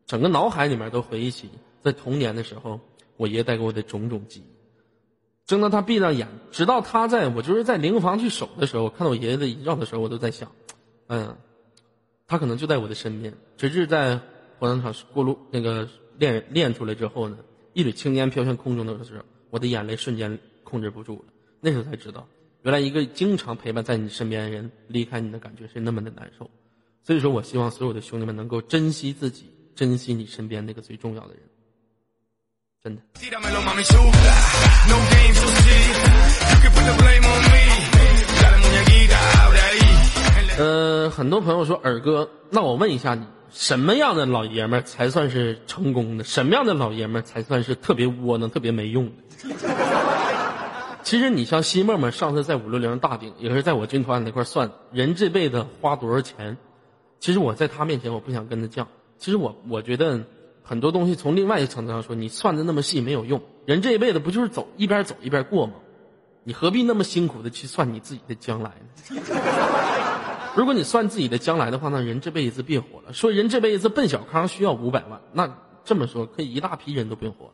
[0.07, 1.51] 整个脑海里面都回忆起
[1.83, 2.81] 在童年的时候，
[3.16, 4.57] 我爷爷带给我的种种记忆。
[5.46, 10.51] 正当他闭上眼，直到他在我就是在灵房去守的时候，看到我爷爷的遗照的时候，我都在想，
[11.07, 11.37] 嗯，
[12.27, 13.33] 他可能就在我的身边。
[13.57, 14.20] 直至在
[14.59, 17.38] 火葬场过路那个练练出来之后呢，
[17.75, 21.33] 一缕青烟飘向空中的时候，我的眼泪瞬间控制不住了。
[21.61, 22.27] 那时候才知道，
[22.62, 26.51] 原来一个经常陪伴在你身边的人离开你的感觉是那么的难受。
[27.05, 29.46] 所以说我希望所有的兄弟们能够珍惜自己。
[29.76, 31.42] 珍惜你身边那个最重要的人，
[32.82, 33.02] 真的。
[40.58, 46.24] 呃，很多朋友说耳哥，那我问一下你，什么样的老爷们才算是成功的？
[46.24, 49.12] 什么样的老爷们才算是特别窝囊、特别没用？
[51.04, 56.56] 其实你像西沫沫上次在五六零大顶，也是在我军团那块算人这辈子花多少钱。
[57.20, 58.86] 其实我在他面前，我不想跟他犟。
[59.18, 60.24] 其实我我觉得
[60.62, 63.40] 很多东西从另外一个层次上说，你算的那么细没有用。
[63.64, 65.74] 人这一辈子不就是走一边走一边过吗？
[66.44, 69.20] 你何必那么辛苦的去算你自己的将来呢？
[70.55, 73.12] 如果你算自己的将来的话，那人这辈子别活了。
[73.12, 77.52] 说人这辈子奔小康需要五百万，那这么说可以一大批人都不用活了。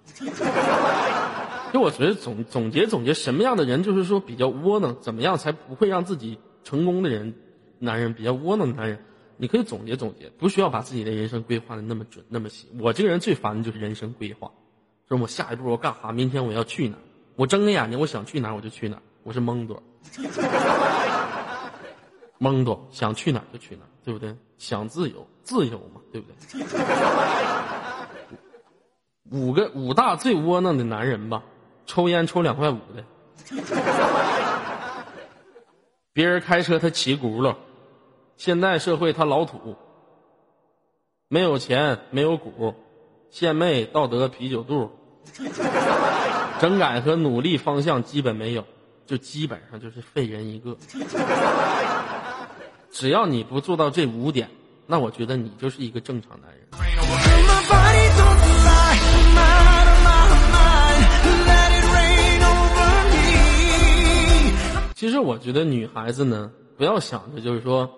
[1.73, 7.35] 就我觉得总总结总结，什么样的人就是说比较窝囊，怎么样才不会让自己成功的人，
[7.79, 9.03] 男人比较窝囊的男人。
[9.43, 12.69] 你可以总结总结，不需要把自己的人生规划的那么准那么细。
[12.79, 14.49] 我这个人最烦的就是人生规划，
[15.09, 16.97] 说我下一步我干哈，明天我要去哪，
[17.35, 19.83] 我睁开眼睛我想去哪我就去哪，我是蒙多。
[22.39, 24.33] 蒙多想去哪就去哪，对不对？
[24.59, 26.37] 想自由，自由嘛，对不对？
[29.33, 31.43] 五个五大最窝囊的男人吧，
[31.85, 33.05] 抽烟抽两块五的，
[36.15, 37.57] 别人开车他骑轱辘，
[38.45, 39.77] 现代社会他老土，
[41.29, 42.75] 没有钱没有股，
[43.31, 44.91] 献媚道德啤酒肚，
[46.59, 48.65] 整改和努力方向基本没有，
[49.07, 50.77] 就基本上就是废人一个。
[52.91, 54.51] 只要你不做到这五点，
[54.89, 56.67] 那我觉得你就是一个正常男人。
[64.97, 67.89] 其实我觉得女孩子呢，不要想着就是说，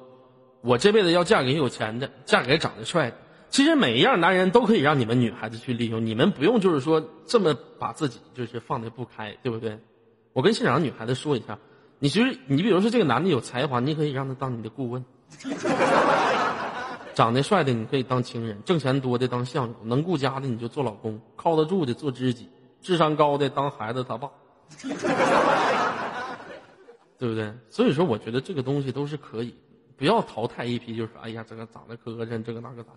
[0.64, 3.16] 我这辈子要嫁给有钱的，嫁给长得帅的。
[3.50, 9.78] 其实每一样男人都可以让你们女孩子去利用，你们不用就是说这么把自己就是放的不开，对不对？
[10.32, 11.58] 我跟现场的女孩子说一下，
[11.98, 15.04] 你其实你比如说这个男的有才华，你可以让他当你的顾问；
[17.14, 22.48] 长得帅的你可以当情人，挣钱多的当相公，能顾家的你就做老公，靠得住的做知己，
[22.80, 24.30] 智商高的当孩子他爸。
[27.16, 27.52] 对不对？
[27.70, 29.54] 所以说，我觉得这个东西都是可以，
[29.96, 32.92] 不要淘汰一批，就是哎呀，这个长得磕磕碜，这个那个咋？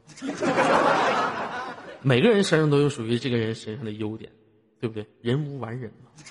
[2.01, 4.31] 每个人身上都有属于这个人身上的优点，
[4.79, 5.05] 对不对？
[5.21, 6.11] 人无完人嘛，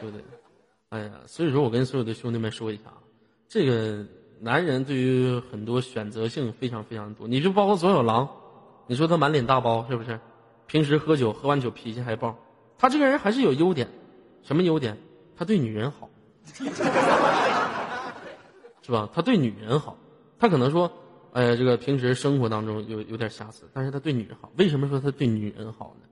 [0.00, 0.24] 对不对？
[0.90, 2.98] 哎呀，所以说我跟所有的兄弟们说一下啊，
[3.48, 4.04] 这个
[4.40, 7.26] 男人对于很多选择性非常非常多。
[7.26, 8.28] 你就包括左小狼，
[8.86, 10.20] 你说他满脸大包是不是？
[10.66, 12.36] 平时喝酒喝完酒脾气还暴，
[12.78, 13.88] 他这个人还是有优点，
[14.42, 14.96] 什么优点？
[15.36, 16.08] 他对女人好，
[18.84, 19.08] 是吧？
[19.14, 19.96] 他对女人好，
[20.38, 20.92] 他可能说，
[21.32, 24.52] 哎，这个平时生活当中有有点瑕疵，但是他对女人好。
[24.58, 26.06] 为什么说他对女人好呢？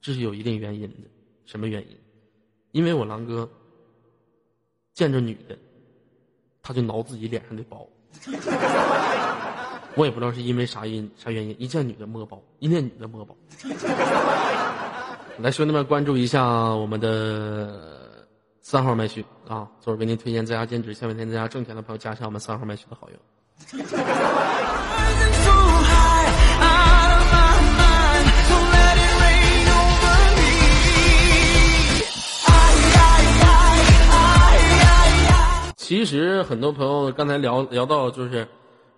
[0.00, 1.08] 这是有一定原因的。
[1.44, 1.96] 什么原因？
[2.72, 3.48] 因为我狼哥
[4.94, 5.56] 见着女的，
[6.60, 7.86] 他就挠自己脸上的包。
[9.94, 13.36] 我也不知道是因为啥因啥原因，一见女的摸包，一见女的摸包。
[15.38, 17.97] 来，兄弟们关注一下我们的。
[18.70, 23.16] 三号麦序啊，昨儿为您推荐在家兼职，下半天在家挣钱的朋友加一下我们三号麦序的好友。
[35.78, 38.46] 其实很多朋友刚才聊聊到，就是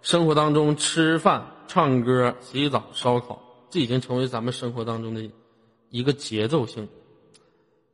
[0.02, 5.30] 生活当中吃饭、唱歌、洗澡、烧烤，这已经成为咱们生活当中的
[5.90, 6.88] 一个节奏性。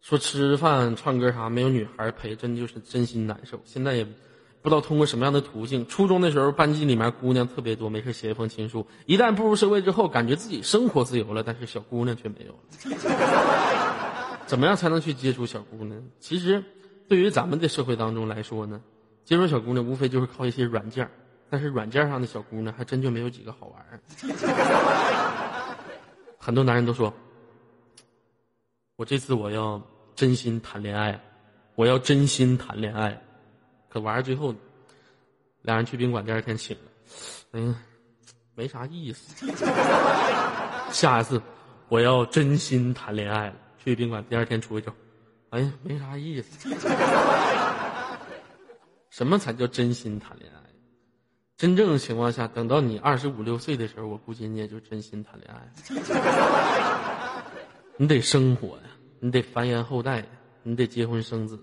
[0.06, 3.60] 说吃饭、唱歌啥没有女孩陪，真就是真心难受。
[3.64, 5.84] 现在也不知道通过什么样的途径。
[5.88, 8.86] 初中的时候，班级里面姑娘特别多，没事写一封情书。
[9.06, 12.58] 一旦步入社会之后，感觉自己生活自由了，但是小姑娘却没有了。
[14.46, 16.00] 怎么样才能去接触小姑娘？
[16.20, 16.62] 其实，
[17.08, 18.80] 对于咱们的社会当中来说呢，
[19.24, 21.10] 接触小姑娘无非就是靠一些软件
[21.50, 23.84] 但是软件上的小姑娘还真就没有几个好玩
[26.38, 27.12] 很多男人都说，
[28.94, 29.82] 我这次我要。
[30.16, 31.20] 真心谈恋爱，
[31.74, 33.22] 我要真心谈恋爱，
[33.90, 34.54] 可玩最后，
[35.60, 36.90] 俩人去宾馆，第二天醒了，
[37.52, 37.74] 哎呀，
[38.54, 39.46] 没啥意思。
[40.90, 41.40] 下一次
[41.88, 44.92] 我要真心谈恋爱了，去宾馆，第二天出去就，
[45.50, 46.74] 哎呀，没啥意思。
[49.10, 50.56] 什么才叫真心谈恋爱？
[51.58, 55.70] 真正的情况下，等到你二十五六岁的时候，我估计你也就真心谈恋爱。
[57.98, 58.82] 你得生活呀。
[59.20, 60.24] 你得繁衍后代，
[60.62, 61.58] 你得结婚生子。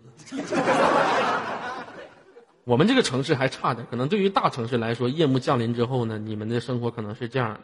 [2.65, 7.61] 我们这个城市还差点，可能对于大城市来说，夜幕降临之后呢，你们的生活可能是这样的：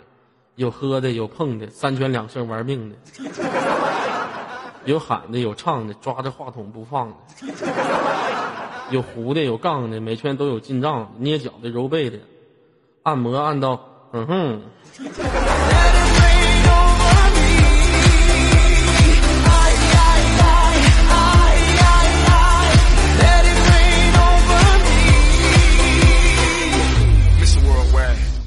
[0.56, 2.96] 有喝的，有碰的，三拳两胜玩命的；
[4.84, 7.16] 有喊的，有唱的，抓着话筒不放的；
[8.92, 12.20] 有胡的，有杠的，每圈都有进账，捏脚的，揉背的，
[13.04, 13.80] 按摩按到
[14.12, 14.62] 嗯哼。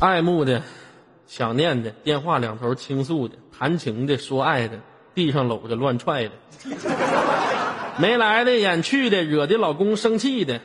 [0.03, 0.61] 爱慕的，
[1.29, 4.77] 想念的，电话两头倾诉的，谈情的，说爱的，
[5.15, 6.33] 地上搂着乱踹的，
[7.99, 10.61] 没来的，演去的，惹的老公生气的，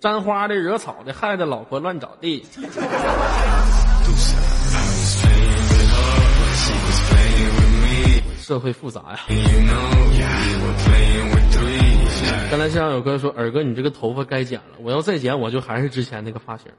[0.00, 2.46] 沾花的，惹草的，害得老婆乱找地。
[8.40, 9.18] 社会复杂呀。
[12.50, 16.72] 刚才现场有哥说：“尔哥，你这个头发该剪了，我要再剪，我就还是之前那个发型。”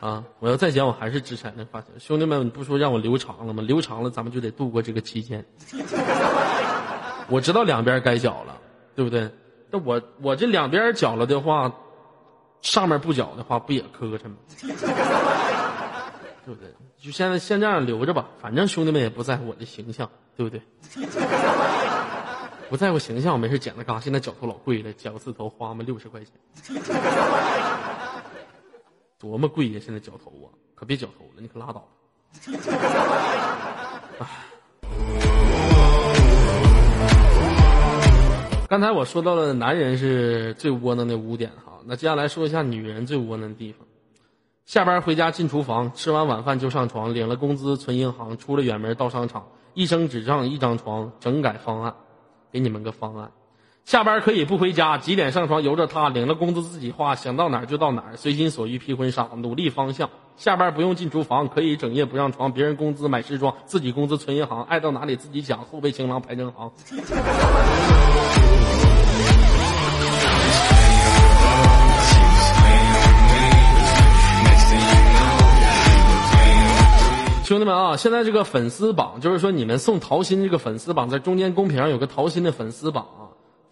[0.00, 0.24] 啊！
[0.38, 1.88] 我要再剪，我还是之前的发型。
[1.98, 3.62] 兄弟们，你不说让我留长了吗？
[3.62, 5.44] 留长了，咱们就得度过这个期间。
[7.28, 8.58] 我知道两边该剪了，
[8.94, 9.30] 对不对？
[9.70, 11.72] 那我我这两边搅了的话，
[12.60, 14.36] 上面不搅的话，不也磕碜吗？
[16.44, 16.70] 对不对？
[16.98, 20.60] 就现在先这样留着吧，反正兄弟们也不在乎我的形象，对不对？
[22.68, 24.00] 不在乎形象，没事剪了嘎。
[24.00, 26.32] 现在绞头老贵了，绞次头花么六十块钱，
[29.18, 29.80] 多么贵呀！
[29.82, 31.84] 现在绞头啊，可别绞头了，你可拉倒吧。
[38.68, 43.86] 刚才我说到了男人是最窝囊的污点哈，那接下来说一下女人最窝囊的地方。
[44.66, 51.94] 下班回家进厨房，吃完晚饭就上床，领了工资存银行，出了远门到商场，一生只上一张床，整改方案，
[52.50, 53.30] 给你们个方案。
[53.86, 60.10] 下班可以不回家，几点上床由着他，领了工资自己花，想到哪儿就到哪儿，随心所欲披婚纱，努力方向。
[60.36, 66.72] 下班不用进厨房，可以整夜不上床，别人工资买时装，自己工资存银行，爱到哪里自己想，后备情郎排成行。
[77.44, 83.25] 兄弟们啊，现在这个粉丝榜，就是说你们送桃心这个粉丝榜，在中间公屏上有个桃心的粉丝榜啊。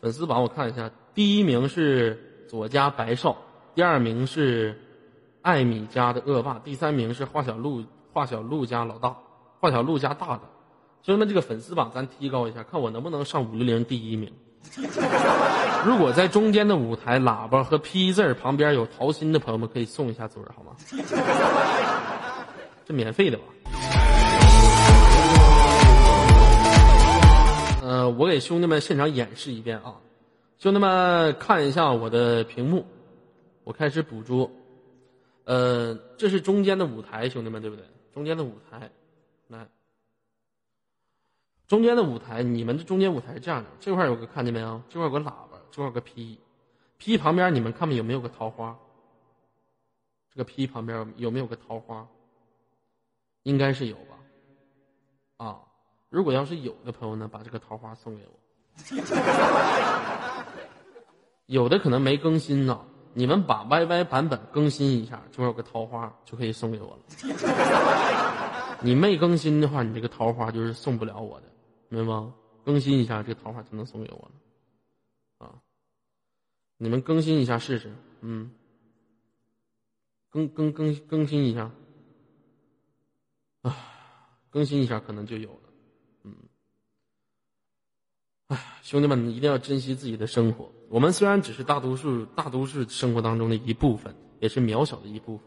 [0.04, 3.38] 粉丝榜我看一下，第一名是左家白少，
[3.74, 4.78] 第二名是
[5.40, 7.82] 艾米家的恶霸，第三名是华小璐
[8.12, 9.16] 华小璐家老大，
[9.60, 10.42] 华小璐家大的。
[11.04, 14.30] 兄弟们，这个粉丝榜咱提高一下，看我能不能上五六零第一名。
[15.86, 20.76] 如果在中间的舞台喇叭和 P 字旁边有桃心的朋友们，可以送一下嘴儿好吗？
[22.84, 23.44] 这免费的吧？
[27.84, 30.00] 呃，我给兄弟们现场演示一遍啊，
[30.56, 32.86] 兄弟们看一下我的屏幕，
[33.62, 34.50] 我开始捕捉。
[35.44, 37.84] 呃，这是中间的舞台，兄弟们对不对？
[38.14, 38.90] 中间的舞台，
[39.48, 39.68] 来，
[41.68, 44.80] 中间的舞台，你们的中间舞台是这样的，这块有个看见没有？
[44.88, 48.74] 这块有个喇叭，这块有个 P，P 旁边你们看没有没有个桃花？
[50.32, 52.08] 这个 P 旁边有没有个桃花？
[53.42, 55.44] 应该是有吧？
[55.44, 55.60] 啊。
[56.14, 58.34] 如果要是有的朋友呢，把这个桃花送给我。
[61.46, 67.02] 有的可能没更新呢，你们把 YY 版本更新一下，就有个桃花就可以送给我了。
[68.80, 71.46] 你没更新的话，你这个桃花就是送不了我的，
[71.88, 72.32] 明白吗？
[72.64, 74.30] 更新一下，这个桃花就能送给我了。
[75.48, 75.58] 啊，
[76.76, 78.52] 你们更新一下试试，嗯，
[80.30, 81.72] 更更更更新一下，
[83.62, 83.76] 啊，
[84.48, 85.50] 更新一下可能就有。
[88.82, 90.70] 兄弟们，一定要珍惜自己的生活。
[90.88, 95.46] 我们虽然只是大多数大多数生活当中的一部分，也是渺小的一部分。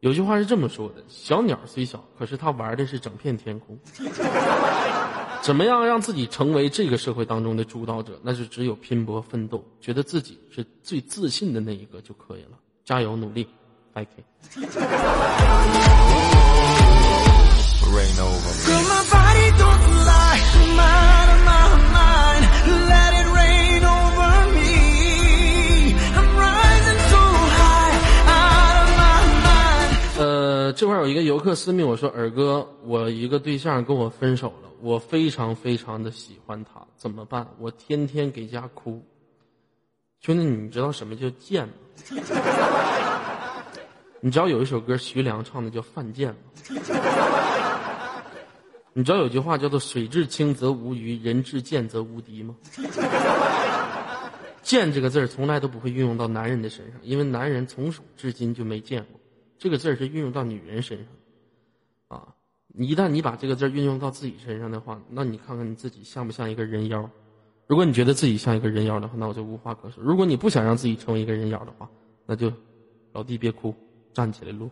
[0.00, 3.78] 有句话是这么说的：小鸟虽小，可是它玩的是整片天空。
[5.42, 8.20] 怎么样让自己成为这个社会当中的主导者？
[8.22, 12.58] 那就只有拼搏奋斗，觉得自己是最自信的那一个就可以了。
[12.84, 13.46] 加油努力
[13.92, 14.24] ，I K。
[30.72, 37.46] 这块有一个游客私密我说：“尔哥，我一个对象跟我分手了，我非常非常的喜欢他，怎么办？
[37.58, 39.02] 我天天给家哭。
[40.20, 41.74] 兄弟，你知道什么叫贱吗？
[44.20, 46.38] 你知道有一首歌徐良唱的叫《犯贱》吗？”
[48.94, 52.54] 你知道有句话叫做“水至清则无鱼，人至贱则无敌”吗
[54.62, 59.18] ？“贱”这个字儿从来都不会运用到男人的身上，因为男人从始至今就没见过。
[59.62, 62.34] 这个字儿是运用到女人身上，啊！
[62.74, 67.08] 一旦你把这个字儿运用到自己身上的话，那你看看你自己像不像一个人妖？
[67.68, 70.02] 如果你觉得自己像一个人妖的话，那我就无话可说。
[70.02, 71.88] 如果你不想让自己成为一个人妖的话，
[72.26, 72.52] 那就
[73.12, 73.72] 老弟别哭，
[74.12, 74.68] 站起来撸。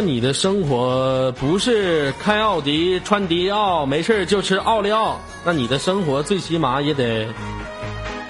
[0.00, 7.26] 你的生活不是开奥迪、穿迪奥，没事就吃奥利奥，那你的生活最起码也得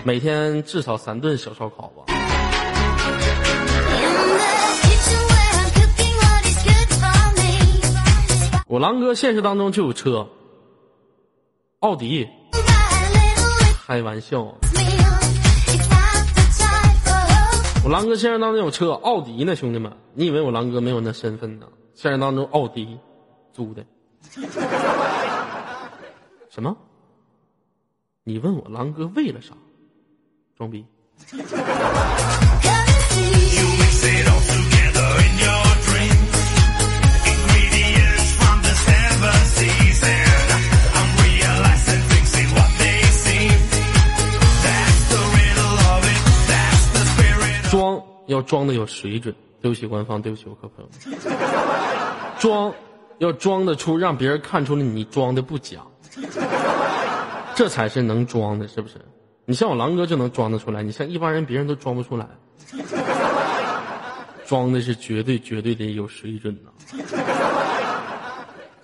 [0.04, 2.04] 每天至少三顿小烧烤吧。
[8.66, 10.28] 我狼哥现实当中就有车，
[11.80, 12.28] 奥迪，
[13.86, 14.46] 开玩笑。
[17.84, 21.66] 我狼哥现实当中有车，奥迪呢，兄弟们，你以为我狼哥没有那身份呢？
[21.94, 22.98] 现实当中奥迪
[23.52, 23.84] 租的。
[26.50, 26.76] 什么？
[28.24, 29.54] 你问我狼哥为了啥？
[30.56, 30.84] 装逼。
[48.28, 50.90] 要装的有水准，对不起官方，对不起我客朋友。
[52.38, 52.72] 装
[53.18, 55.78] 要装得出，让别人看出来你装的不假，
[57.56, 58.94] 这才是能装的，是不是？
[59.46, 62.28] 你像我狼哥就能装得出来，你像一般人别人都装不出来，
[64.46, 66.70] 装的是绝对绝对的有水准呐。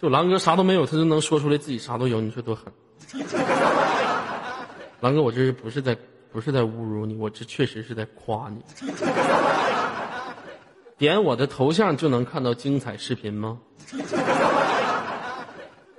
[0.00, 2.72] 就狼哥啥都没有，他就能说出来自己啥都有，你说多狠？
[5.00, 5.94] 狼哥，我这是不是在？
[6.34, 8.60] 不是在侮辱你，我这确实是在夸你。
[10.98, 13.60] 点我的头像就能看到精彩视频吗？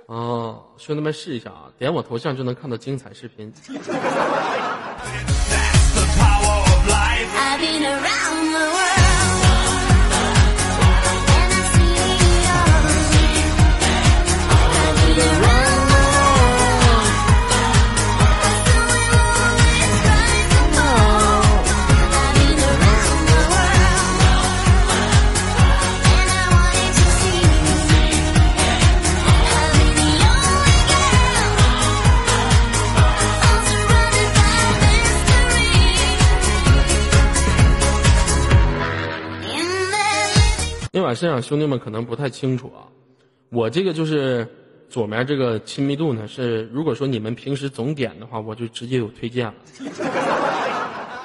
[0.04, 1.72] 哦，兄弟们试一下啊！
[1.78, 3.50] 点我头像就能看到精彩视频。
[41.06, 42.90] 晚上兄弟们可能不太清楚啊，
[43.50, 44.44] 我这个就是
[44.88, 49.54] 左面这个亲密度呢，是如果说你们平时总点的话，我就直接有推荐了。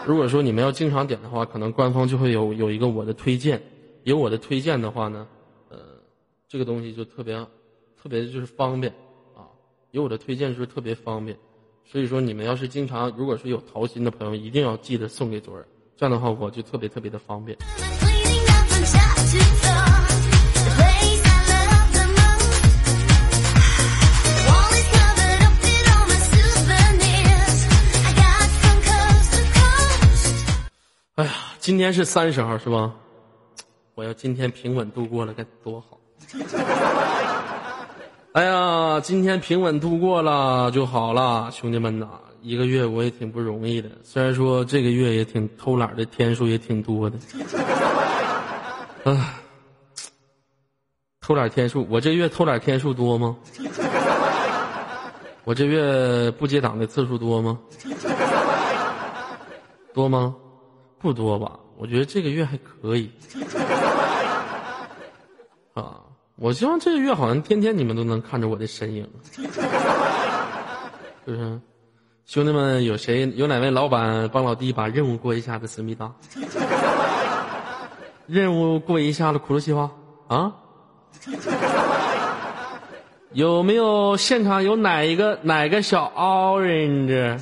[0.05, 3.59] 如果说你们要经常点的话，可能官方就会有有一个我的推荐，
[4.03, 5.27] 有我的推荐的话呢，
[5.69, 5.79] 呃，
[6.47, 7.35] 这个东西就特别
[7.99, 8.93] 特别就是方便
[9.35, 9.49] 啊，
[9.89, 11.35] 有我的推荐就是特别方便，
[11.85, 15.65] 所以说你们要是经常如果说有桃心的朋友，一定要记得送给左儿，
[15.97, 17.57] 这样的话我就特别特别的方便。
[31.15, 32.93] 哎呀，今天是三十号是吧？
[33.95, 35.99] 我要今天平稳度过了该多好！
[38.31, 42.07] 哎呀，今天平稳度过了就好了，兄弟们呐，
[42.41, 43.89] 一个月我也挺不容易的。
[44.03, 47.17] 虽然说这个月也挺偷懒的天数也挺多的。
[49.03, 49.33] 啊，
[51.19, 53.35] 偷懒天数，我这月偷懒天数多吗？
[55.43, 57.59] 我这月不接档的次数多吗？
[59.93, 60.33] 多吗？
[61.01, 63.09] 不多吧，我觉得这个月还可以。
[65.73, 66.01] 啊，
[66.35, 69.41] 我希望这个月好像天天你们都能看着我的身影， 是
[71.25, 71.59] 不是？
[72.25, 75.67] 兄弟们，有谁有哪位老板帮老弟把任务过一下的？
[75.67, 76.11] 思密达，
[78.27, 79.89] 任务过一下的苦鲁西瓜
[80.27, 80.53] 啊？
[83.33, 87.39] 有没有现场有哪一个哪个小 orange？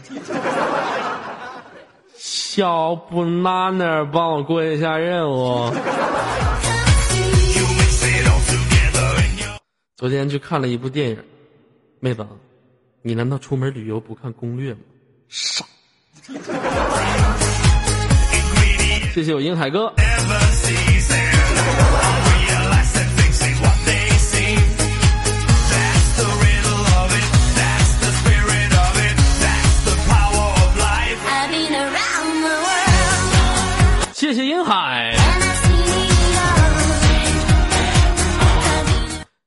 [2.51, 5.71] 小布纳那儿帮我过一下任务。
[9.95, 11.23] 昨天去看了一部电影，
[11.99, 12.25] 妹子，
[13.03, 14.79] 你难道出门旅游不看攻略吗？
[15.27, 15.63] 傻。
[19.13, 19.93] 谢谢我英海哥。
[34.29, 35.15] 谢谢银海，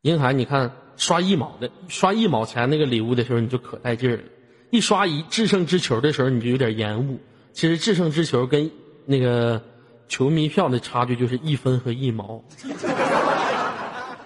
[0.00, 4.22] 银海，你看刷一毛的，刷一毛钱那个礼物的时候，你就可带劲儿了；
[4.70, 7.20] 一刷一制胜之球的时候，你就有点延误。
[7.52, 8.68] 其实制胜之球跟
[9.06, 9.62] 那个
[10.08, 12.42] 球迷票的差距就是一分和一毛。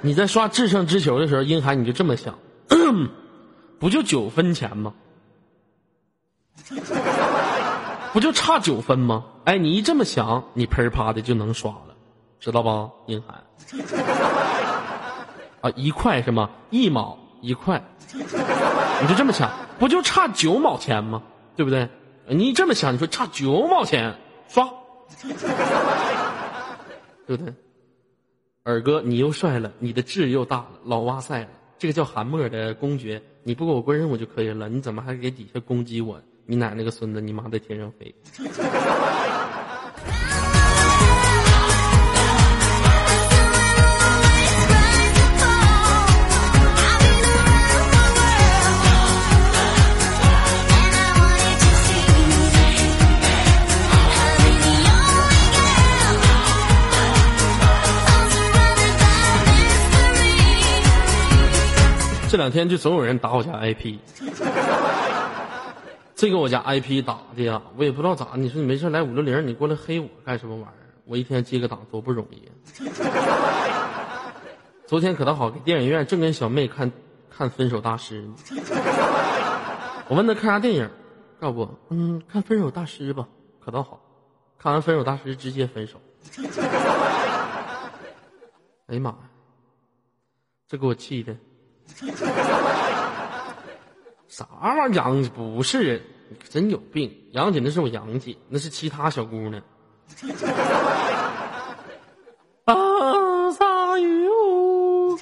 [0.01, 2.39] 你在刷制胜之球的时候，银海你就这么想，
[3.79, 4.95] 不就九分钱吗？
[8.17, 9.27] 不就差九分吗？
[9.45, 11.95] 哎，你一这么想，你喷啪的就能刷了，
[12.41, 12.91] 知道吧？
[13.09, 13.35] 银海
[15.61, 16.49] 啊，一块是吗？
[16.71, 21.23] 一毛一块，你就这么想，不就差九毛钱吗？
[21.57, 21.87] 对不对？
[22.27, 24.17] 你这么想，你说差九毛钱
[24.49, 24.67] 刷，
[27.27, 27.53] 对不对？
[28.63, 31.49] 二哥，你又帅了，你的痣又大了，老哇塞了，
[31.79, 36.19] 这个叫韩墨的公爵，你不给我过任务就可以了，你怎么还给底下攻击我？
[36.49, 38.15] 你奶奶个孙子你妈在天上飞。
[62.29, 63.99] 这两天就总有人打我家 ip
[66.17, 68.29] 这个我家 IP 打的呀，我也不知道咋。
[68.37, 70.97] 你说你没事来五六零，你过来黑我干什么玩意儿？
[71.05, 72.51] 我一天接个档多不容易。
[74.87, 76.91] 昨天可倒好，给电影院正跟小妹看
[77.29, 78.35] 看《分手大师》呢。
[80.09, 80.89] 我问他看啥电影，
[81.41, 83.29] 要不，嗯，看《分手大师》吧，
[83.61, 84.01] 可倒好。
[84.59, 86.01] 看完《分手大师》直接分手。
[88.87, 89.19] 哎呀妈呀，
[90.67, 91.37] 这给我气的！
[94.37, 94.93] 啥玩意儿？
[94.93, 96.03] 杨不是人，
[96.51, 97.11] 真有病！
[97.33, 99.63] 杨姐那是我杨姐，那是其他小姑娘。
[102.67, 102.75] 啊，
[103.53, 105.19] 鲨鱼哦！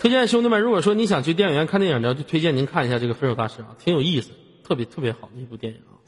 [0.00, 4.30] 推荐兄弟们，如果说你想去电影院看电影的，就推荐您看一下这个《分手大师》啊，挺有意思，
[4.66, 6.00] 特别特别好的一部电影啊。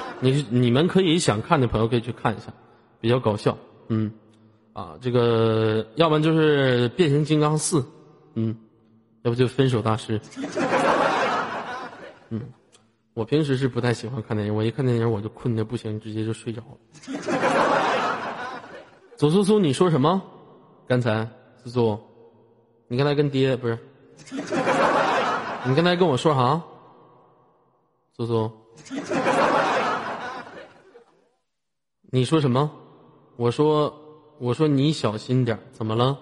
[0.20, 2.54] 你你们可以想看的朋友可以去看一下，
[3.02, 3.58] 比较搞笑。
[3.88, 4.12] 嗯，
[4.72, 7.80] 啊，这个要不然就是《变形金刚四》，
[8.34, 8.56] 嗯，
[9.24, 10.20] 要不就《分手大师》。
[12.28, 12.42] 嗯，
[13.14, 16.76] 我平时是不太喜欢看电影，我一看电影我就困的不行，直接就睡着了。
[19.16, 20.20] 左苏苏，你说什么？
[20.86, 21.26] 刚才
[21.64, 21.98] 苏苏，
[22.86, 23.78] 你刚才跟爹不是？
[25.64, 26.62] 你刚才跟我说啥？
[28.18, 28.52] 苏苏，
[32.10, 32.70] 你说什么？
[33.36, 33.98] 我说，
[34.38, 36.18] 我说你小心点怎么了？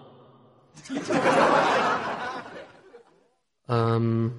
[3.66, 4.30] 嗯，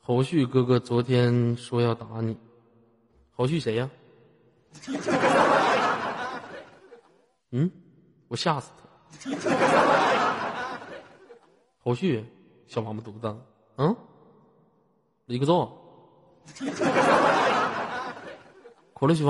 [0.00, 2.36] 侯旭哥哥昨天说要打你，
[3.34, 3.88] 侯旭谁呀？
[7.52, 7.70] 嗯，
[8.26, 8.86] 我吓死他！
[11.82, 12.24] 侯旭，
[12.66, 13.36] 小王八犊子，
[13.76, 13.96] 嗯，
[15.26, 15.72] 李个照。
[18.94, 19.28] 可乐媳妇，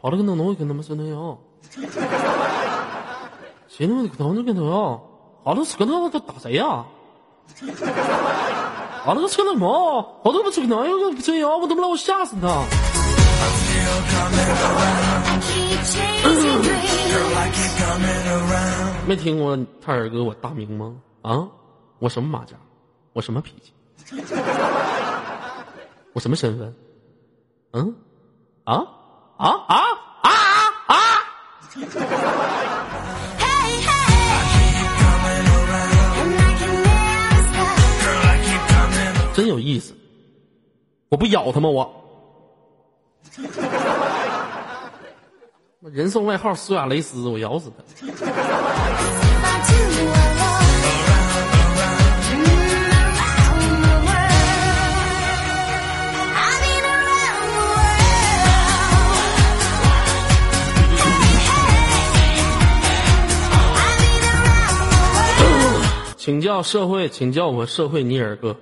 [0.00, 1.38] 跑了跟那弄跟他们说那样。
[3.66, 4.70] 谁他妈跟他们跟他样？
[5.42, 6.66] 好多是跟他他打谁呀？
[6.66, 6.86] 啊，
[9.06, 12.48] 那个扯那毛，好多不扯那样不这样，我他妈让我吓死他！
[19.06, 20.94] 没听过泰尔哥我大名吗？
[21.22, 21.46] 啊，
[21.98, 22.56] 我什么马甲？
[23.12, 23.72] 我什么脾气？
[26.14, 26.74] 我什么身份？
[27.72, 27.94] 嗯？
[28.64, 28.82] 啊？
[29.36, 29.76] 啊啊
[30.22, 30.30] 啊
[30.86, 30.96] 啊！
[31.74, 31.82] 真
[39.54, 39.94] 有意思，
[41.08, 41.68] 我不咬他吗？
[41.68, 41.88] 我，
[45.92, 47.84] 人送外号苏亚雷斯，我咬死他。
[66.16, 68.56] 请教社会，请叫我社会尼尔哥。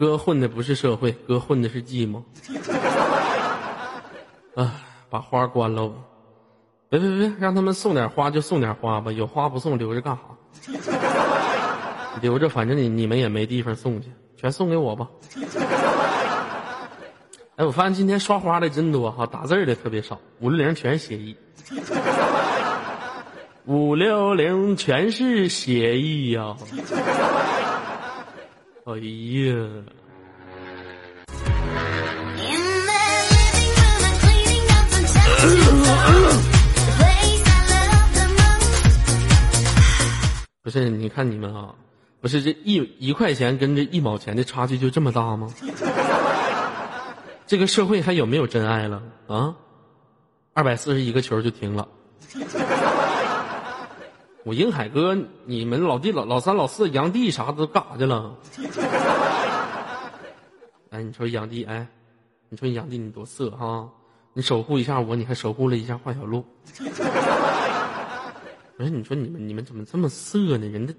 [0.00, 2.22] 哥混的不是社会，哥混的是寂寞。
[4.54, 4.80] 啊，
[5.10, 5.94] 把花关了吧！
[6.88, 10.22] 别别别，让他们送点花就送点花吧，有花不送留着干啥？
[12.22, 15.06] 留着，反正你你们也没地方送去，全送给我吧。
[17.56, 21.36] 哎，我发现今天刷花的真多哈，打字的特别少，五六零全是协议。
[23.66, 26.56] 五六零全是协议呀！
[28.86, 29.56] 哎呀！
[40.62, 41.74] 不是，你看你们啊，
[42.20, 45.52] 不是这一一块钱跟这一毛钱的差距就这么大吗？
[47.46, 49.54] 这个社会还有没有真爱了啊？
[50.54, 51.86] 二百四十一个球就停了。
[54.44, 58.34] 我英海哥，你们老弟老老三老四杨弟啥都干啥去了？
[60.90, 61.86] 哎，你说杨弟，哎，
[62.48, 63.88] 你说杨弟你多色哈！
[64.32, 66.44] 你守护一下我，你还守护了一下华小璐。
[68.78, 70.66] 不是，你说你们你们怎么这么色呢？
[70.68, 70.94] 人家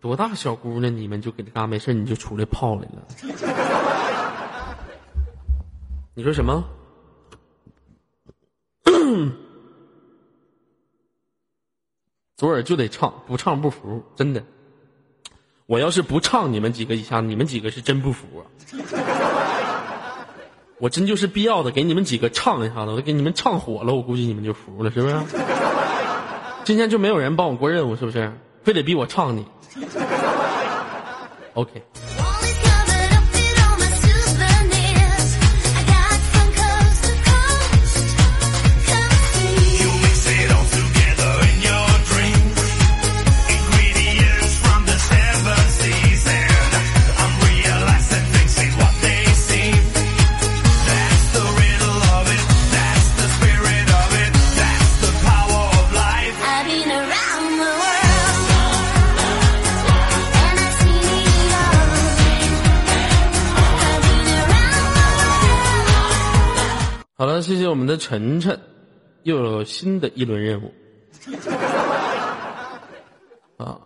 [0.00, 3.06] 多大小姑娘，你们就给他干没事你就出来泡来了？
[6.14, 6.64] 你说什么？
[12.36, 14.44] 左耳就得唱，不唱不服，真的。
[15.64, 18.44] 我要是不唱你们几个一下，你们几个是真不服啊！
[20.78, 25.16] 我真就是必要的，给你们几个唱一下子，我给你们唱火了，我估计你们就服了，是不是？
[26.64, 28.30] 今天就没有人帮我过任务，是不是？
[28.62, 29.46] 非得逼我唱你
[31.54, 31.82] ？OK。
[67.18, 68.60] 好了，谢谢我们的晨晨，
[69.22, 70.74] 又有新的一轮任务。
[73.56, 73.80] 啊，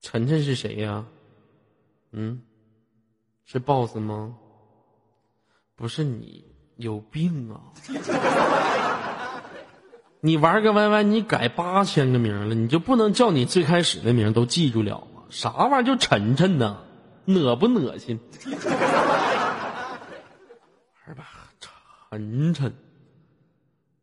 [0.00, 1.04] 晨晨是谁呀？
[2.10, 2.42] 嗯，
[3.44, 4.34] 是 boss 吗？
[5.76, 6.44] 不是你
[6.76, 7.60] 有病啊！
[10.20, 15.22] 你玩个 YY，你改八千个名了，你就不能叫你最开始的名都记住了吗？
[15.30, 16.82] 啥玩意儿就晨晨呢？
[17.26, 18.18] 恶不恶心？
[21.06, 21.41] 二吧，
[22.12, 22.70] 很沉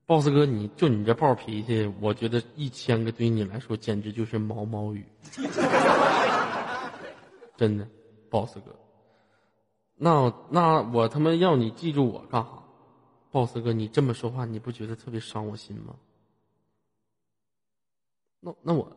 [0.07, 5.05] ，boss 哥，你就你这暴脾气，我觉得一千个对你来说简直就是毛毛雨，
[7.55, 7.87] 真的
[8.27, 8.75] ，boss 哥。
[9.93, 12.63] 那那我他妈要你记住我干哈
[13.31, 15.93] ？boss 哥，你这么说话，你不觉得特别伤我心吗？
[18.39, 18.91] 那那我，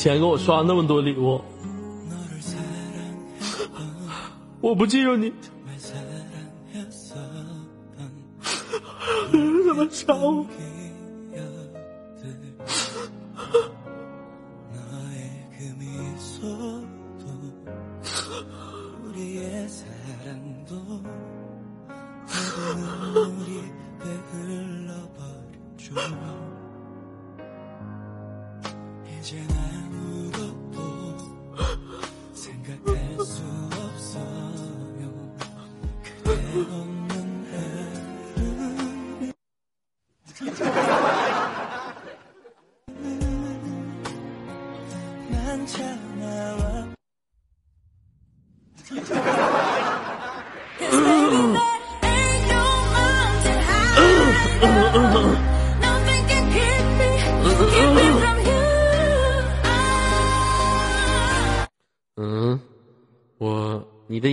[0.00, 1.38] 前给我刷那么多礼物，
[4.62, 5.28] 我不记住你，
[9.30, 10.46] 怎么杀我？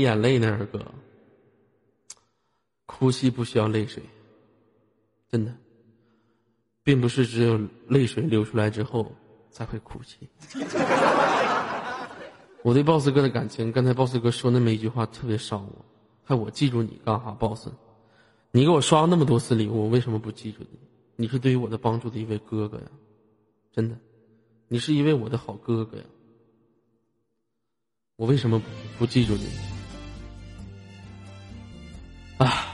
[0.08, 0.86] 眼泪呢，二哥？
[2.86, 4.02] 哭泣不需要泪水，
[5.30, 5.54] 真的，
[6.82, 9.14] 并不是只有泪水流出来之后
[9.52, 10.30] 才会哭泣。
[12.64, 15.86] 我对 boss 哥的感情，刚才 boss 哥说那么一句话特别伤我，
[16.24, 17.68] 害我记住你干哈？boss，
[18.52, 20.80] 你给我刷那么多次礼物，我为什么不记住你？
[21.18, 22.86] 你是对于我的帮助的一位哥哥呀，
[23.74, 23.98] 真的，
[24.70, 26.06] 你是一位我的好哥哥呀。
[28.16, 28.62] 我为什么
[28.98, 29.77] 不记住你？
[32.38, 32.74] 啊！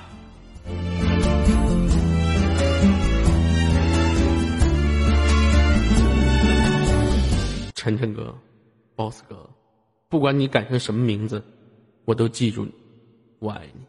[7.76, 8.34] 晨晨哥
[8.96, 9.50] ，boss 哥，
[10.10, 11.44] 不管你改成什么名字，
[12.06, 12.74] 我都记住你，
[13.40, 13.82] 我爱你。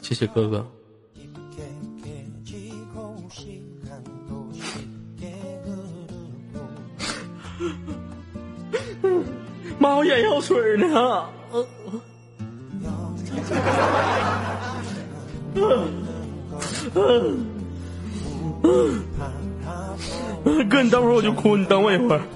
[0.00, 0.66] 谢谢哥哥。
[9.78, 11.28] 妈，我眼药水呢？
[20.70, 22.20] 哥，你等会儿我就哭，你等我一会儿。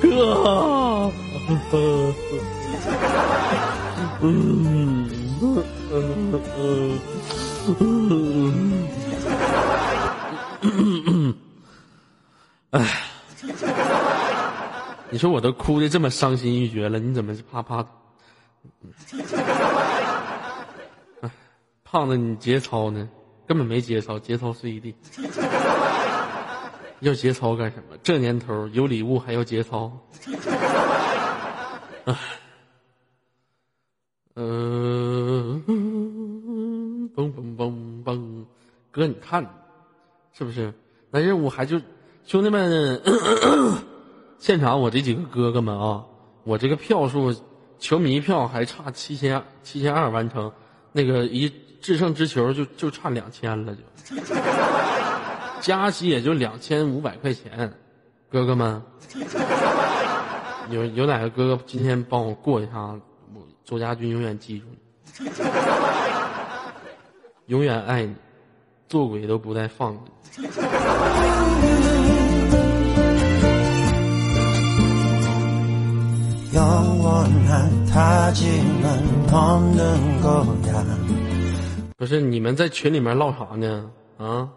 [0.00, 0.06] 哥，
[4.20, 5.08] 嗯，
[12.70, 12.86] 哎，
[15.08, 17.86] 你说我都哭的这么伤心欲绝了，你怎么啪啪？
[19.12, 19.99] 哎，
[21.90, 23.08] 胖子，你节操呢？
[23.48, 24.94] 根本没节操，节操碎地。
[27.00, 27.96] 要节操干什么？
[28.00, 29.90] 这年头有礼物还要节操？
[32.04, 32.16] 哎，
[34.36, 35.60] 嗯，
[37.16, 38.44] 嘣嘣嘣嘣，
[38.92, 39.44] 哥，你看，
[40.32, 40.72] 是不是？
[41.10, 41.80] 那任务还就
[42.24, 43.02] 兄弟们，
[44.38, 46.04] 现场我这几个哥哥们啊，
[46.44, 47.34] 我这个票数，
[47.80, 50.52] 球迷票还差七千七千二完成，
[50.92, 53.82] 那个一制胜之球就就差两千了就。
[55.60, 57.70] 加起也就两千五百块钱，
[58.30, 58.82] 哥哥们，
[60.70, 62.72] 有有哪个哥哥今天帮我过一下？
[63.34, 64.64] 我周家军永远记住
[65.18, 65.30] 你，
[67.52, 68.14] 永远爱你，
[68.88, 70.00] 做鬼都不带放的。
[82.00, 83.92] 不是你们在群里面唠啥呢？
[84.16, 84.50] 啊？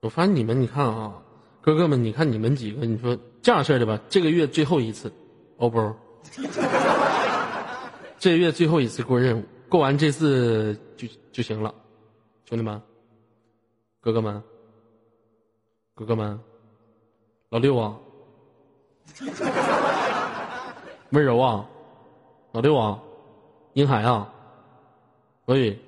[0.00, 1.22] 我发现你们，你看啊，
[1.62, 5.10] 哥哥们，你看你们几个，你说这样式的吧，这个月最后一次，
[5.56, 5.78] 哦不，
[8.20, 11.74] 这个月最后一次过任务，过完这次就就行了，
[12.44, 12.82] 兄弟们，
[14.02, 14.42] 哥哥们，
[15.94, 16.38] 哥哥们，
[17.48, 17.96] 老六啊，
[21.12, 21.66] 温柔啊，
[22.52, 23.02] 老六啊，
[23.72, 24.30] 英海啊，
[25.46, 25.78] 何宇。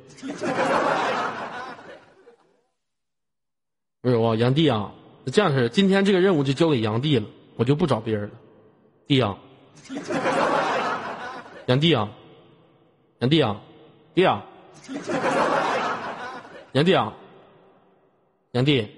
[4.00, 4.92] 不是我杨弟啊，
[5.32, 8.34] 这样式今天这个任务就交给杨弟了，我就不找别人了。
[9.08, 9.36] 弟啊，
[11.66, 12.08] 杨弟啊，
[13.18, 13.60] 杨弟啊，
[14.14, 14.44] 弟啊，
[16.72, 17.12] 杨弟啊，
[18.52, 18.88] 杨弟，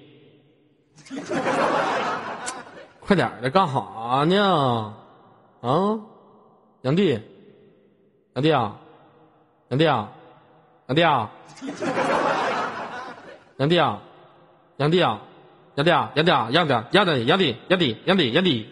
[2.99, 4.93] 快点的，干哈呢？
[5.61, 5.99] 啊，
[6.81, 7.19] 杨弟，
[8.35, 8.79] 杨弟啊，
[9.69, 10.11] 杨弟啊，
[10.87, 11.31] 杨弟啊，
[13.57, 14.01] 杨弟啊。
[14.77, 15.21] 杨弟啊，
[15.75, 18.67] 杨弟啊，杨弟啊，杨弟，杨弟，杨弟，杨弟，杨弟，杨弟，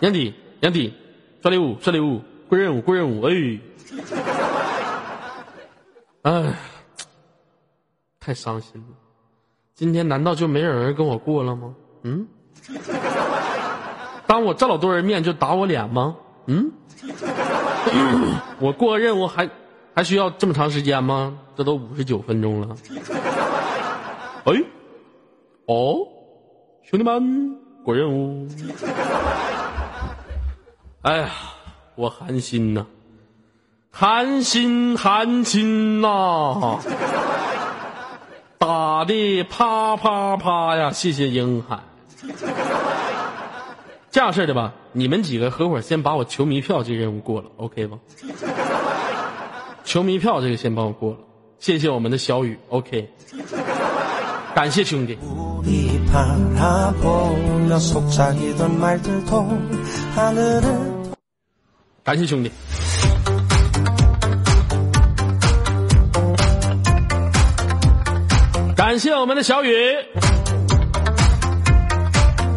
[0.00, 0.92] 杨弟，杨弟，
[1.40, 3.60] 刷礼物，刷礼物，过任务，过任务，哎，
[6.22, 6.54] 哎，
[8.18, 8.86] 太伤心了。
[9.76, 11.74] 今天难道就没有人跟我过了吗？
[12.02, 12.26] 嗯？
[14.26, 16.16] 当我这老多人面就打我脸吗？
[16.46, 16.72] 嗯？
[18.58, 19.48] 我过任务还
[19.94, 21.38] 还需要这么长时间吗？
[21.56, 22.76] 这都五十九分钟了。
[24.44, 24.52] 哎，
[25.66, 25.98] 哦，
[26.82, 28.48] 兄弟们，过任务！
[31.02, 31.30] 哎呀，
[31.94, 32.86] 我寒心呐，
[33.90, 36.80] 寒心寒心呐，
[38.58, 40.90] 打的啪啪啪呀！
[40.90, 41.78] 谢谢英海。
[44.10, 47.98] 这样式的吧，你们几个合伙先把我球迷票这任务过了，OK 吧？
[49.84, 51.18] 球迷票这个先帮我过了，
[51.58, 53.08] 谢谢我们的小雨，OK。
[54.54, 55.18] 感谢兄弟，
[62.02, 62.50] 感谢兄弟，
[68.76, 69.74] 感谢我们的小雨，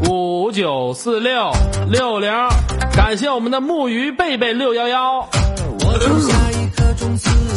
[0.07, 1.51] 五九四六
[1.89, 2.31] 六零，
[2.95, 5.27] 感谢我们的木鱼贝贝六幺幺，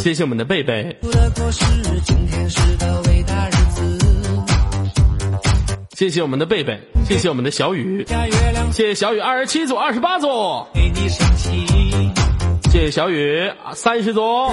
[0.02, 0.96] 谢谢我们的贝贝。
[5.94, 8.06] 谢谢我们的贝贝，谢谢我们的小雨，
[8.72, 10.66] 谢谢小雨二十七组、二十八组，
[12.70, 14.48] 谢谢小雨三十组，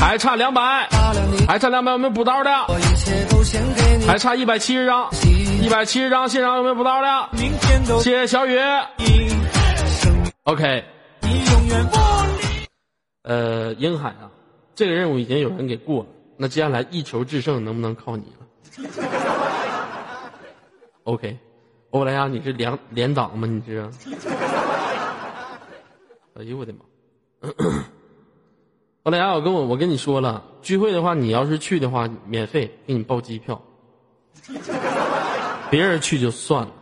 [0.00, 0.88] 还差两百，
[1.46, 2.50] 还差两百，有没有补刀的？
[4.04, 5.08] 还差一百七十张，
[5.62, 7.28] 一百七十张，现场有没有补刀的？
[8.02, 8.58] 谢谢小雨。
[10.42, 10.82] OK。
[13.22, 14.26] 呃，英海啊，
[14.80, 16.08] 这个任务已经有人给过了，
[16.38, 18.46] 那接下来一球制胜能不能靠你了
[21.04, 21.36] ？OK，
[21.90, 23.46] 欧莱雅，你是连连长吗？
[23.46, 23.86] 你是？
[26.32, 26.78] 哎呦我的妈！
[29.04, 33.60] 欧莱雅，我跟我我跟你说了，聚会的话，你要是去的话，免费给你报机票。
[35.68, 36.72] 别人去就算了，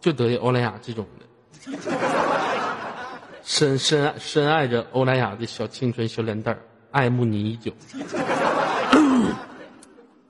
[0.00, 1.24] 就得欧莱雅这种的，
[3.44, 6.60] 深深深爱着欧莱雅的小青春小脸蛋儿，
[6.96, 7.70] 爱慕你已久。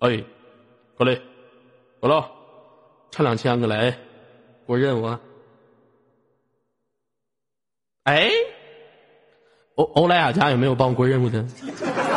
[0.01, 0.25] 哎，
[0.97, 1.17] 过来，
[2.01, 2.25] 过来。
[3.13, 3.97] 差两千个来，
[4.67, 5.17] 过任务。
[8.03, 8.31] 哎，
[9.77, 11.45] 欧欧莱雅家有没有帮过任务的？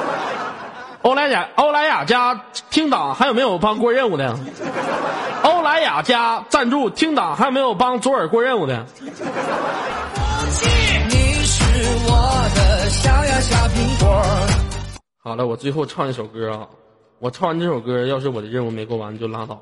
[1.03, 4.35] 欧莱雅欧莱雅家听党还有没有帮过任务的？
[5.43, 8.65] 欧莱雅家赞助听党还有没有帮左耳过任务？
[8.65, 8.83] 的
[13.41, 14.21] 小苹果。
[15.21, 16.67] 好了，我最后唱一首歌啊！
[17.19, 19.61] 我唱完这首歌，要是我的任务没过完，就拉倒了。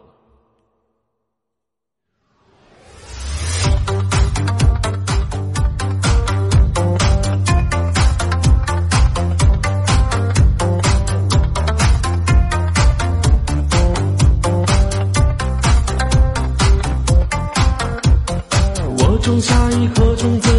[19.00, 20.57] 我种下一颗种子，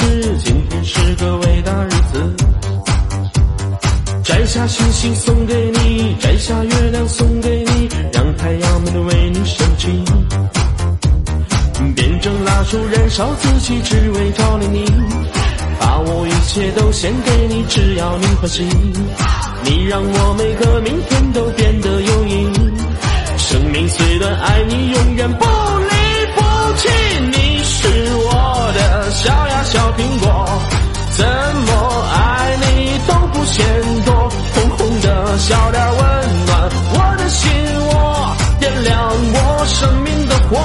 [0.00, 0.38] 是。
[0.38, 2.34] 今天是个伟大日子，
[4.24, 10.04] 摘下星星送给你，摘下月亮送给你，让太阳们都为你升起。
[11.94, 14.84] 变成蜡烛燃烧自己，只为照亮你。
[15.78, 18.64] 把我一切都献给你，只要你欢喜。
[19.64, 22.60] 你让我每个明天都变得有意义。
[23.38, 25.44] 生命虽短，爱你永远不
[29.12, 30.46] 小呀小苹果，
[31.16, 33.66] 怎么爱你都不嫌
[34.04, 34.14] 多。
[34.54, 35.98] 红红的小脸温
[36.46, 37.50] 暖我的心
[37.88, 40.56] 窝，点亮我生命的火，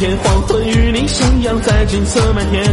[0.00, 2.64] 天黄昏与你相拥在金色麦田，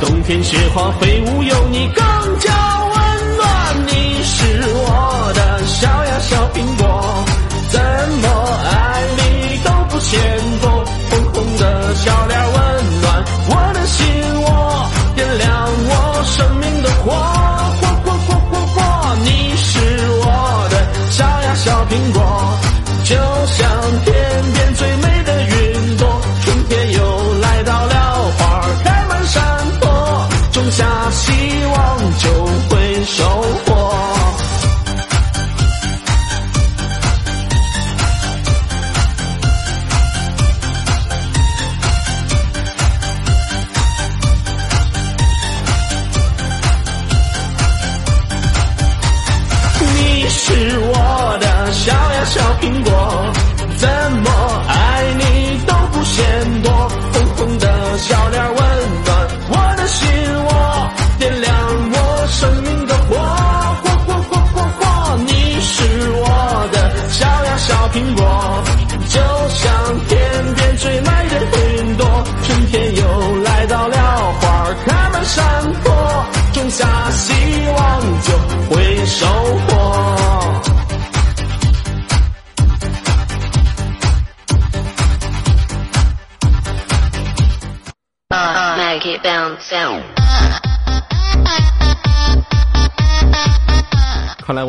[0.00, 2.04] 冬天雪花飞舞有你更
[2.38, 2.52] 加
[2.84, 3.86] 温暖。
[3.88, 7.24] 你是我的小呀小苹果，
[7.68, 7.80] 怎
[8.22, 8.28] 么
[8.62, 10.20] 爱你都不嫌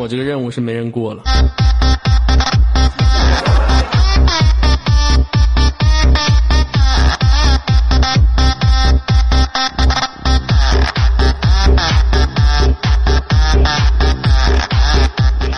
[0.08, 1.22] 这个任务是没人过了。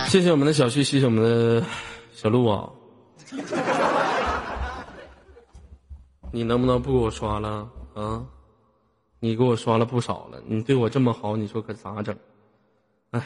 [0.08, 1.64] 谢谢我们的小旭，谢谢我们的
[2.12, 2.68] 小鹿啊！
[6.32, 8.20] 你能不能不给我刷了啊？
[9.20, 12.16] 你给我刷了不少了，你对我这么好，你说可咋整？
[13.12, 13.24] 哎，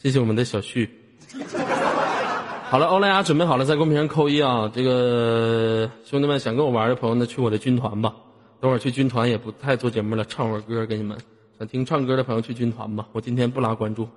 [0.00, 0.88] 谢谢我们的小旭。
[2.70, 4.70] 好了，欧莱雅准备好了，在公屏上扣一啊！
[4.72, 8.14] 这个兄弟们想跟我玩的朋友呢，去我的军团吧。
[8.60, 11.18] 等会儿去军团也不太做节目了，唱会儿歌给你们。
[11.58, 14.08] 想听唱歌的朋友去军团吧，我今天不拉关注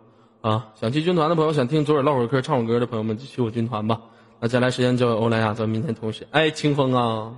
[0.42, 0.68] 啊。
[0.80, 4.00] 想去军团的朋友，想听左耳唠会儿嗑、唱会儿歌的朋友们，就去我军团吧。
[4.40, 6.28] 那接下来时间交给欧莱雅，咱们明天同学。
[6.30, 7.34] 哎，清风啊，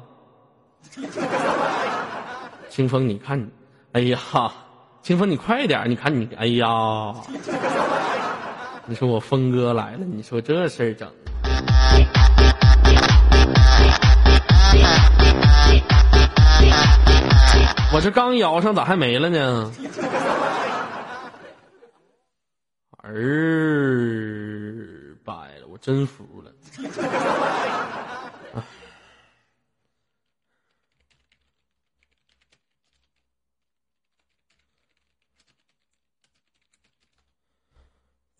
[2.67, 3.47] 清风，你看你，
[3.93, 4.19] 哎呀，
[5.01, 7.13] 清风你快点，你看你，哎呀，
[8.85, 11.09] 你说我峰哥来了，你说这事儿整。
[17.93, 19.71] 我这刚摇上，咋还没了呢？
[23.03, 23.13] 儿
[25.23, 26.51] 掰了，我真服了。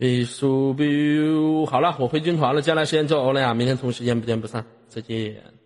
[0.04, 5.63] 必输 biu，好了，我回军团了，接下来时间就欧莱雅，明天同一时间不见不散，再见。